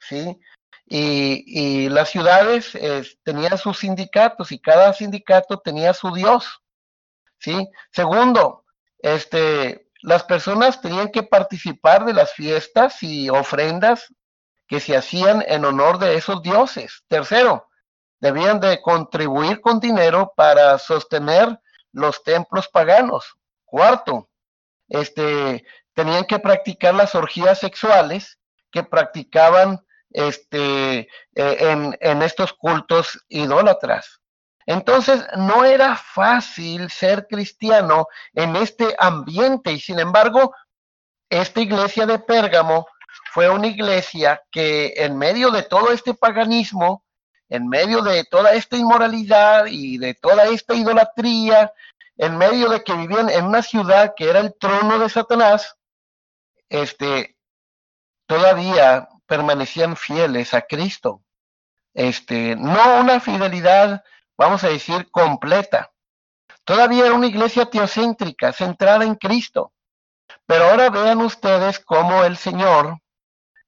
¿sí? 0.00 0.38
Y, 0.86 1.88
las 1.88 2.10
ciudades 2.10 2.76
tenían 3.22 3.56
sus 3.56 3.78
sindicatos 3.78 4.52
y 4.52 4.58
cada 4.58 4.92
sindicato 4.92 5.58
tenía 5.58 5.94
su 5.94 6.12
Dios, 6.12 6.60
¿sí? 7.38 7.68
Segundo, 7.90 8.61
este, 9.02 9.88
las 10.00 10.24
personas 10.24 10.80
tenían 10.80 11.10
que 11.10 11.22
participar 11.22 12.04
de 12.04 12.14
las 12.14 12.32
fiestas 12.32 13.02
y 13.02 13.28
ofrendas 13.28 14.06
que 14.66 14.80
se 14.80 14.96
hacían 14.96 15.44
en 15.46 15.64
honor 15.64 15.98
de 15.98 16.16
esos 16.16 16.42
dioses. 16.42 17.02
Tercero, 17.08 17.68
debían 18.20 18.60
de 18.60 18.80
contribuir 18.80 19.60
con 19.60 19.80
dinero 19.80 20.32
para 20.36 20.78
sostener 20.78 21.60
los 21.92 22.22
templos 22.22 22.68
paganos. 22.68 23.36
Cuarto, 23.64 24.30
este, 24.88 25.66
tenían 25.92 26.24
que 26.24 26.38
practicar 26.38 26.94
las 26.94 27.14
orgías 27.14 27.58
sexuales 27.58 28.38
que 28.70 28.82
practicaban 28.82 29.84
este, 30.10 31.00
eh, 31.00 31.08
en, 31.34 31.96
en 32.00 32.22
estos 32.22 32.52
cultos 32.52 33.22
idólatras. 33.28 34.21
Entonces, 34.66 35.24
no 35.36 35.64
era 35.64 35.96
fácil 35.96 36.90
ser 36.90 37.26
cristiano 37.26 38.06
en 38.32 38.56
este 38.56 38.94
ambiente 38.98 39.72
y 39.72 39.80
sin 39.80 39.98
embargo, 39.98 40.54
esta 41.28 41.60
iglesia 41.60 42.06
de 42.06 42.18
Pérgamo 42.18 42.86
fue 43.32 43.48
una 43.48 43.66
iglesia 43.66 44.42
que 44.50 44.94
en 44.96 45.16
medio 45.16 45.50
de 45.50 45.62
todo 45.62 45.90
este 45.90 46.14
paganismo, 46.14 47.04
en 47.48 47.68
medio 47.68 48.02
de 48.02 48.24
toda 48.24 48.52
esta 48.52 48.76
inmoralidad 48.76 49.66
y 49.66 49.98
de 49.98 50.14
toda 50.14 50.44
esta 50.44 50.74
idolatría, 50.74 51.72
en 52.16 52.36
medio 52.36 52.68
de 52.68 52.84
que 52.84 52.94
vivían 52.94 53.30
en 53.30 53.46
una 53.46 53.62
ciudad 53.62 54.14
que 54.16 54.28
era 54.28 54.40
el 54.40 54.54
trono 54.58 54.98
de 54.98 55.08
Satanás, 55.08 55.76
este, 56.68 57.36
todavía 58.26 59.08
permanecían 59.26 59.96
fieles 59.96 60.54
a 60.54 60.62
Cristo. 60.62 61.22
Este, 61.94 62.56
no 62.56 63.00
una 63.00 63.20
fidelidad, 63.20 64.02
vamos 64.42 64.64
a 64.64 64.68
decir, 64.68 65.10
completa. 65.10 65.92
Todavía 66.64 67.06
era 67.06 67.14
una 67.14 67.28
iglesia 67.28 67.66
teocéntrica, 67.66 68.52
centrada 68.52 69.04
en 69.04 69.14
Cristo. 69.14 69.72
Pero 70.46 70.64
ahora 70.64 70.90
vean 70.90 71.20
ustedes 71.20 71.78
cómo 71.78 72.24
el 72.24 72.36
Señor 72.36 72.98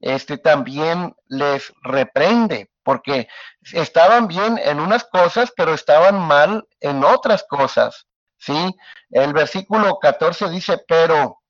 este, 0.01 0.37
también 0.37 1.15
les 1.27 1.73
reprende, 1.83 2.71
porque 2.83 3.29
estaban 3.73 4.27
bien 4.27 4.59
en 4.63 4.81
unas 4.81 5.05
cosas, 5.05 5.53
pero 5.57 5.75
estaban 5.75 6.19
mal 6.19 6.67
en 6.81 7.05
otras 7.05 7.45
cosas. 7.49 8.07
¿sí? 8.37 8.77
El 9.11 9.33
versículo 9.33 9.99
14 9.99 10.51
dice, 10.51 10.83
pero 10.89 11.41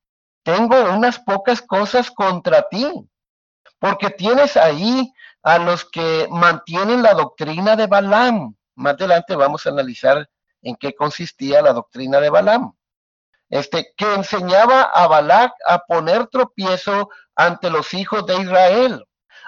tengo 0.43 0.77
unas 0.93 1.19
pocas 1.19 1.63
cosas 1.63 2.11
contra 2.11 2.69
ti, 2.69 2.87
porque 3.79 4.11
tienes 4.11 4.57
ahí 4.57 5.11
a 5.43 5.59
los 5.59 5.85
que 5.85 6.29
mantienen 6.31 7.03
la 7.03 7.15
doctrina 7.15 7.75
de 7.77 7.87
Balaam. 7.87 8.55
Más 8.75 8.95
adelante 8.95 9.37
vamos 9.37 9.67
a 9.67 9.71
analizar 9.71 10.29
en 10.63 10.77
qué 10.77 10.95
consistía 10.95 11.63
la 11.63 11.73
doctrina 11.73 12.21
de 12.21 12.31
Balaam. 12.31 12.75
Este, 13.51 13.93
que 13.97 14.15
enseñaba 14.15 14.83
a 14.83 15.07
Balac 15.07 15.53
a 15.67 15.79
poner 15.81 16.27
tropiezo 16.29 17.11
ante 17.37 17.71
los 17.71 17.93
hijos 17.95 18.27
de 18.27 18.37
Israel, 18.37 19.05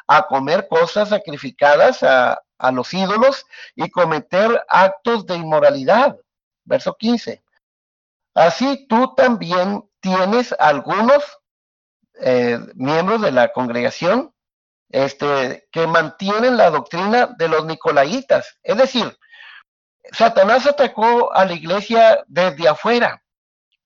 a 0.07 0.27
comer 0.27 0.69
cosas 0.69 1.09
sacrificadas 1.09 2.03
a, 2.03 2.39
a 2.59 2.73
los 2.73 2.93
ídolos 2.93 3.47
y 3.75 3.91
cometer 3.91 4.63
actos 4.69 5.27
de 5.27 5.37
inmoralidad. 5.37 6.17
Verso 6.65 6.95
15. 6.95 7.43
Así 8.35 8.87
tú 8.87 9.15
también 9.15 9.89
tienes 10.01 10.55
algunos 10.59 11.25
eh, 12.21 12.59
miembros 12.75 13.23
de 13.23 13.33
la 13.33 13.53
congregación 13.53 14.33
este, 14.89 15.67
que 15.71 15.87
mantienen 15.87 16.57
la 16.57 16.71
doctrina 16.71 17.35
de 17.39 17.49
los 17.49 17.65
nicolaitas. 17.67 18.59
Es 18.63 18.77
decir, 18.77 19.17
Satanás 20.13 20.67
atacó 20.67 21.33
a 21.33 21.45
la 21.45 21.55
iglesia 21.55 22.25
desde 22.29 22.69
afuera 22.69 23.23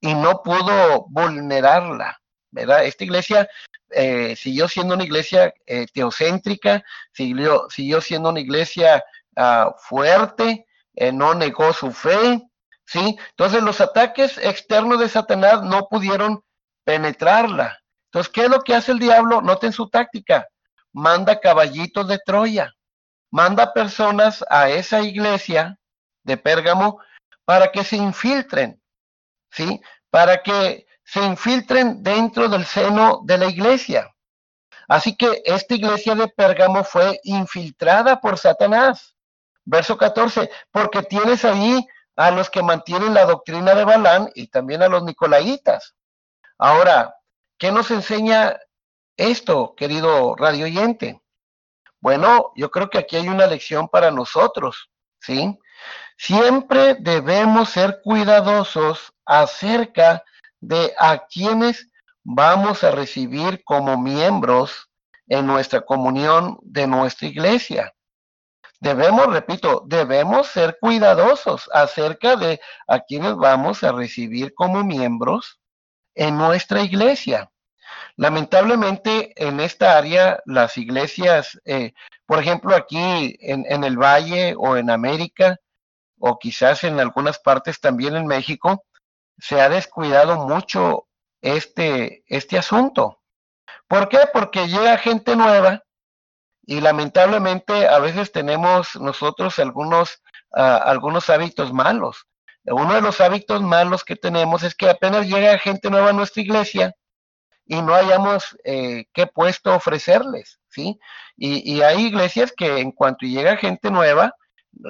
y 0.01 0.15
no 0.15 0.43
pudo 0.43 1.07
vulnerarla, 1.09 2.21
¿verdad? 2.51 2.85
Esta 2.85 3.05
iglesia 3.05 3.49
eh, 3.91 4.37
siguió 4.37 4.69
siendo 4.69 4.95
una 4.95 5.05
iglesia 5.05 5.53
eh, 5.67 5.87
teocéntrica, 5.93 6.85
siguió, 7.13 7.69
siguió 7.71 8.01
siendo 8.01 8.31
una 8.31 8.41
iglesia 8.41 9.03
uh, 9.37 9.73
fuerte, 9.79 10.67
no 11.13 11.33
negó 11.35 11.73
su 11.73 11.93
fe, 11.93 12.43
¿sí? 12.85 13.17
Entonces 13.31 13.63
los 13.63 13.81
ataques 13.81 14.37
externos 14.37 15.01
de 15.01 15.09
Satanás 15.09 15.63
no 15.63 15.89
pudieron 15.89 16.43
penetrarla. 16.85 17.79
Entonces, 18.07 18.33
¿qué 18.33 18.43
es 18.43 18.51
lo 18.51 18.61
que 18.61 18.75
hace 18.75 18.93
el 18.93 18.99
diablo? 18.99 19.41
Noten 19.41 19.73
su 19.73 19.89
táctica. 19.89 20.49
Manda 20.93 21.41
caballitos 21.41 22.09
de 22.09 22.19
Troya, 22.19 22.75
manda 23.31 23.73
personas 23.73 24.45
a 24.51 24.69
esa 24.69 25.01
iglesia 25.01 25.79
de 26.25 26.37
Pérgamo 26.37 27.01
para 27.45 27.71
que 27.71 27.85
se 27.85 27.97
infiltren, 27.97 28.81
¿sí? 29.51 29.81
Para 30.11 30.43
que 30.43 30.87
se 31.05 31.23
infiltren 31.23 32.03
dentro 32.03 32.49
del 32.49 32.65
seno 32.65 33.21
de 33.25 33.39
la 33.39 33.47
iglesia. 33.47 34.15
Así 34.89 35.17
que 35.17 35.43
esta 35.45 35.75
iglesia 35.75 36.15
de 36.15 36.29
Pérgamo 36.29 36.83
fue 36.83 37.21
infiltrada 37.23 38.21
por 38.21 38.39
Satanás. 38.39 39.15
Verso 39.65 39.97
14, 39.97 40.51
porque 40.73 41.03
tienes 41.03 41.45
ahí 41.45 41.87
a 42.17 42.31
los 42.31 42.51
que 42.51 42.63
mantienen 42.63 43.15
la 43.15 43.25
doctrina 43.25 43.75
de 43.75 43.85
Balán 43.85 44.31
y 44.35 44.49
también 44.49 44.83
a 44.83 44.89
los 44.89 45.05
nicolaitas. 45.05 45.95
Ahora, 46.59 47.15
¿qué 47.57 47.71
nos 47.71 47.91
enseña 47.91 48.59
esto, 49.21 49.75
querido 49.77 50.35
radio 50.37 50.67
oyente? 50.67 51.21
Bueno, 52.01 52.53
yo 52.57 52.71
creo 52.71 52.89
que 52.91 52.99
aquí 52.99 53.17
hay 53.17 53.29
una 53.29 53.47
lección 53.47 53.89
para 53.89 54.11
nosotros, 54.11 54.91
¿sí? 55.21 55.59
Siempre 56.17 56.97
debemos 56.99 57.71
ser 57.71 58.01
cuidadosos 58.03 59.13
acerca 59.25 60.25
de 60.61 60.93
a 60.99 61.27
quienes 61.27 61.89
vamos 62.23 62.85
a 62.85 62.91
recibir 62.91 63.63
como 63.65 63.97
miembros 63.99 64.89
en 65.27 65.47
nuestra 65.47 65.83
comunión 65.83 66.59
de 66.63 66.87
nuestra 66.87 67.29
iglesia 67.29 67.95
debemos, 68.81 69.27
repito, 69.27 69.85
debemos 69.87 70.49
ser 70.49 70.79
cuidadosos 70.81 71.69
acerca 71.73 72.37
de 72.37 72.61
a 72.89 73.01
quienes 73.01 73.37
vamos 73.37 73.85
a 73.85 73.93
recibir 73.93 74.55
como 74.55 74.83
miembros 74.83 75.61
en 76.15 76.37
nuestra 76.37 76.83
iglesia. 76.83 77.51
Lamentablemente 78.17 79.33
en 79.37 79.61
esta 79.61 79.97
área 79.97 80.41
las 80.45 80.77
iglesias, 80.77 81.61
eh, 81.65 81.93
por 82.27 82.39
ejemplo 82.39 82.75
aquí 82.75 83.37
en, 83.41 83.85
el 83.85 83.97
Valle 83.97 84.55
o 84.57 84.77
en 84.77 84.91
América, 84.91 85.59
o 86.19 86.39
quizás 86.39 86.85
en 86.85 87.01
algunas 87.01 87.39
partes 87.39 87.81
también 87.81 88.15
en 88.17 88.27
México, 88.27 88.85
se 89.39 89.61
ha 89.61 89.69
descuidado 89.69 90.47
mucho 90.47 91.07
este, 91.41 92.25
este 92.27 92.59
asunto. 92.59 93.21
¿Por 93.89 94.09
qué? 94.09 94.19
Porque 94.33 94.69
llega 94.69 94.99
gente 94.99 95.35
nueva 95.35 95.83
y 96.63 96.81
lamentablemente 96.81 97.89
a 97.89 97.99
veces 97.99 98.31
tenemos 98.33 98.95
nosotros 98.97 99.59
algunos, 99.59 100.23
uh, 100.51 100.61
algunos 100.85 101.31
hábitos 101.31 101.73
malos. 101.73 102.27
Uno 102.65 102.95
de 102.95 103.01
los 103.01 103.21
hábitos 103.21 103.63
malos 103.63 104.05
que 104.05 104.17
tenemos 104.17 104.63
es 104.63 104.75
que 104.75 104.91
apenas 104.91 105.27
llega 105.27 105.59
gente 105.59 105.91
nueva 105.91 106.11
a 106.11 106.13
nuestra 106.13 106.43
iglesia 106.43 106.95
y 107.71 107.83
no 107.83 107.95
hayamos 107.95 108.57
eh, 108.65 109.05
qué 109.13 109.27
puesto 109.27 109.73
ofrecerles, 109.75 110.59
¿sí? 110.69 110.99
Y, 111.37 111.77
y, 111.77 111.83
hay 111.83 112.07
iglesias 112.07 112.53
que 112.57 112.81
en 112.81 112.91
cuanto 112.91 113.27
llega 113.27 113.57
gente 113.57 113.91
nueva, 113.91 114.35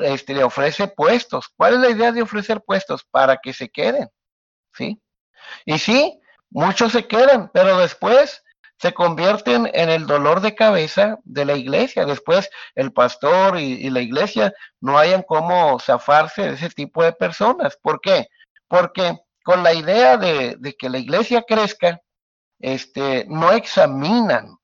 este, 0.03 0.35
le 0.35 0.45
ofrece 0.45 0.89
puestos. 0.89 1.49
¿Cuál 1.57 1.75
es 1.75 1.81
la 1.81 1.91
idea 1.91 2.11
de 2.11 2.23
ofrecer 2.23 2.63
puestos? 2.63 3.05
Para 3.05 3.37
que 3.37 3.53
se 3.53 3.69
queden, 3.69 4.09
¿sí? 4.73 4.99
Y 5.67 5.79
sí, 5.79 6.19
muchos 6.49 6.93
se 6.93 7.07
quedan, 7.07 7.51
pero 7.53 7.79
después 7.79 8.43
se 8.79 8.95
convierten 8.95 9.71
en 9.75 9.91
el 9.91 10.07
dolor 10.07 10.41
de 10.41 10.55
cabeza 10.55 11.19
de 11.25 11.45
la 11.45 11.57
iglesia. 11.57 12.07
Después 12.07 12.49
el 12.75 12.95
pastor 12.95 13.59
y, 13.59 13.91
la 13.91 14.01
iglesia 14.01 14.55
no 14.81 14.97
hayan 14.99 15.23
cómo 15.23 15.79
zafarse 15.81 16.43
de 16.43 16.55
ese 16.55 16.71
tipo 16.71 17.05
de 17.05 17.13
personas. 17.13 17.77
¿Por 17.83 18.01
qué? 18.01 18.29
Porque 18.69 19.19
con 19.45 19.63
la 19.63 19.75
idea 19.75 20.17
de, 20.17 20.57
que 20.79 20.89
la 20.89 20.97
iglesia 20.97 21.45
crezca, 21.47 22.01
este, 22.61 23.27
no 23.29 23.53
examinan 23.53 24.59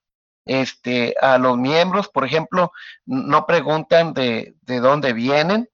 este, 0.45 1.15
a 1.21 1.37
los 1.37 1.57
miembros, 1.57 2.07
por 2.07 2.25
ejemplo, 2.25 2.71
no 3.05 3.45
preguntan 3.45 4.13
de, 4.13 4.55
de 4.61 4.79
dónde 4.79 5.13
vienen, 5.13 5.69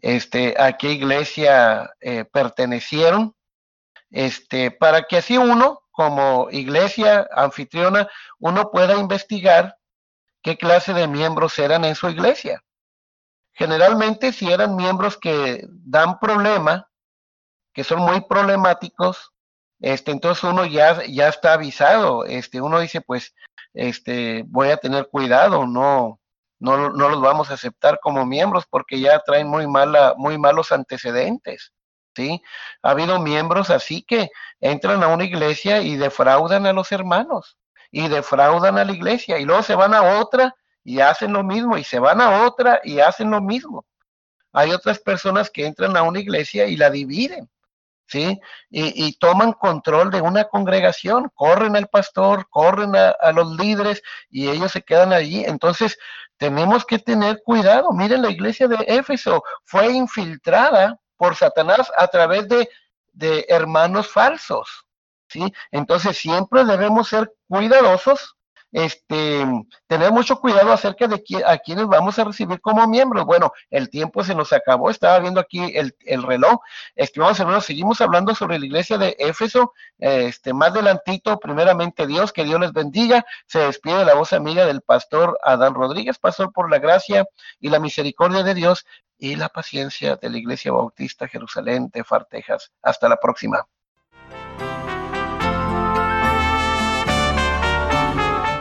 este, 0.00 0.54
a 0.60 0.76
qué 0.76 0.92
iglesia 0.92 1.92
eh, 2.00 2.24
pertenecieron, 2.24 3.34
este, 4.10 4.70
para 4.70 5.02
que 5.02 5.18
así 5.18 5.36
uno 5.36 5.82
como 5.90 6.48
iglesia 6.50 7.28
anfitriona 7.32 8.08
uno 8.38 8.70
pueda 8.70 8.98
investigar 8.98 9.76
qué 10.42 10.56
clase 10.56 10.94
de 10.94 11.06
miembros 11.06 11.58
eran 11.58 11.84
en 11.84 11.94
su 11.94 12.08
iglesia. 12.08 12.62
Generalmente 13.52 14.32
si 14.32 14.50
eran 14.50 14.74
miembros 14.74 15.18
que 15.18 15.66
dan 15.68 16.18
problema, 16.18 16.88
que 17.74 17.84
son 17.84 18.00
muy 18.00 18.22
problemáticos, 18.22 19.32
este, 19.82 20.12
entonces 20.12 20.44
uno 20.44 20.64
ya, 20.64 21.04
ya 21.06 21.28
está 21.28 21.54
avisado, 21.54 22.24
este, 22.24 22.60
uno 22.60 22.78
dice 22.80 23.00
pues, 23.00 23.34
este, 23.74 24.44
voy 24.46 24.70
a 24.70 24.76
tener 24.76 25.08
cuidado, 25.08 25.66
no, 25.66 26.20
no, 26.60 26.90
no 26.90 27.08
los 27.08 27.20
vamos 27.20 27.50
a 27.50 27.54
aceptar 27.54 27.98
como 28.00 28.24
miembros 28.24 28.64
porque 28.70 29.00
ya 29.00 29.18
traen 29.20 29.48
muy 29.48 29.66
mala, 29.66 30.14
muy 30.16 30.38
malos 30.38 30.70
antecedentes. 30.72 31.72
¿sí? 32.14 32.40
Ha 32.82 32.90
habido 32.90 33.18
miembros 33.18 33.70
así 33.70 34.02
que 34.02 34.30
entran 34.60 35.02
a 35.02 35.08
una 35.08 35.24
iglesia 35.24 35.82
y 35.82 35.96
defraudan 35.96 36.66
a 36.66 36.72
los 36.72 36.92
hermanos 36.92 37.58
y 37.90 38.08
defraudan 38.08 38.78
a 38.78 38.84
la 38.84 38.92
iglesia 38.92 39.38
y 39.38 39.44
luego 39.44 39.62
se 39.64 39.74
van 39.74 39.94
a 39.94 40.20
otra 40.20 40.54
y 40.84 41.00
hacen 41.00 41.32
lo 41.32 41.42
mismo 41.42 41.76
y 41.76 41.84
se 41.84 41.98
van 41.98 42.20
a 42.20 42.46
otra 42.46 42.80
y 42.84 43.00
hacen 43.00 43.30
lo 43.30 43.40
mismo. 43.40 43.84
Hay 44.52 44.70
otras 44.70 45.00
personas 45.00 45.50
que 45.50 45.66
entran 45.66 45.96
a 45.96 46.02
una 46.02 46.20
iglesia 46.20 46.66
y 46.66 46.76
la 46.76 46.90
dividen, 46.90 47.50
¿sí? 48.12 48.38
Y, 48.70 49.16
toman 49.18 49.52
control 49.54 50.10
de 50.10 50.20
una 50.20 50.44
congregación, 50.44 51.30
corren 51.34 51.76
al 51.76 51.88
pastor, 51.88 52.46
corren 52.50 52.94
a, 52.94 53.32
los 53.32 53.56
líderes 53.56 54.02
y 54.30 54.50
ellos 54.50 54.72
se 54.72 54.82
quedan 54.82 55.12
allí. 55.12 55.44
Entonces, 55.44 55.98
tenemos 56.36 56.84
que 56.84 56.98
tener 56.98 57.40
cuidado. 57.42 57.90
Miren, 57.92 58.22
la 58.22 58.30
iglesia 58.30 58.68
de 58.68 58.76
Éfeso 58.86 59.42
fue 59.64 59.92
infiltrada 59.92 60.98
por 61.16 61.36
Satanás 61.36 61.90
a 61.96 62.06
través 62.08 62.48
de, 62.48 62.68
de 63.12 63.46
hermanos 63.48 64.08
falsos. 64.08 64.84
¿sí? 65.28 65.52
Entonces 65.70 66.18
siempre 66.18 66.64
debemos 66.64 67.08
ser 67.08 67.32
cuidadosos 67.48 68.36
este, 68.72 69.44
tener 69.86 70.10
mucho 70.12 70.40
cuidado 70.40 70.72
acerca 70.72 71.06
de 71.06 71.22
a 71.46 71.58
quienes 71.58 71.86
vamos 71.86 72.18
a 72.18 72.24
recibir 72.24 72.60
como 72.60 72.86
miembros. 72.86 73.24
Bueno, 73.24 73.52
el 73.70 73.90
tiempo 73.90 74.24
se 74.24 74.34
nos 74.34 74.52
acabó, 74.52 74.90
estaba 74.90 75.18
viendo 75.20 75.40
aquí 75.40 75.60
el, 75.76 75.94
el 76.00 76.22
reloj. 76.22 76.60
Estimados 76.96 77.38
hermanos, 77.38 77.64
seguimos 77.64 78.00
hablando 78.00 78.34
sobre 78.34 78.58
la 78.58 78.66
iglesia 78.66 78.98
de 78.98 79.14
Éfeso, 79.18 79.72
este, 79.98 80.52
más 80.52 80.70
adelantito, 80.70 81.38
primeramente 81.38 82.06
Dios, 82.06 82.32
que 82.32 82.44
Dios 82.44 82.60
les 82.60 82.72
bendiga. 82.72 83.24
Se 83.46 83.60
despide 83.60 84.04
la 84.04 84.14
voz 84.14 84.32
amiga 84.32 84.66
del 84.66 84.80
pastor 84.80 85.38
Adán 85.44 85.74
Rodríguez, 85.74 86.18
pastor 86.18 86.52
por 86.52 86.70
la 86.70 86.78
gracia 86.78 87.26
y 87.60 87.68
la 87.68 87.78
misericordia 87.78 88.42
de 88.42 88.54
Dios 88.54 88.86
y 89.18 89.36
la 89.36 89.48
paciencia 89.48 90.16
de 90.16 90.30
la 90.30 90.38
iglesia 90.38 90.72
bautista 90.72 91.28
Jerusalén 91.28 91.90
de 91.92 92.04
Fartejas. 92.04 92.72
Hasta 92.82 93.08
la 93.08 93.16
próxima. 93.18 93.66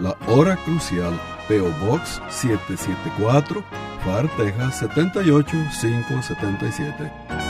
la 0.00 0.16
Hora 0.28 0.56
Crucial, 0.64 1.12
PO 1.48 1.70
Box 1.86 2.20
774, 2.28 3.64
FAR, 4.04 4.28
Texas 4.36 4.78
78577. 4.78 7.43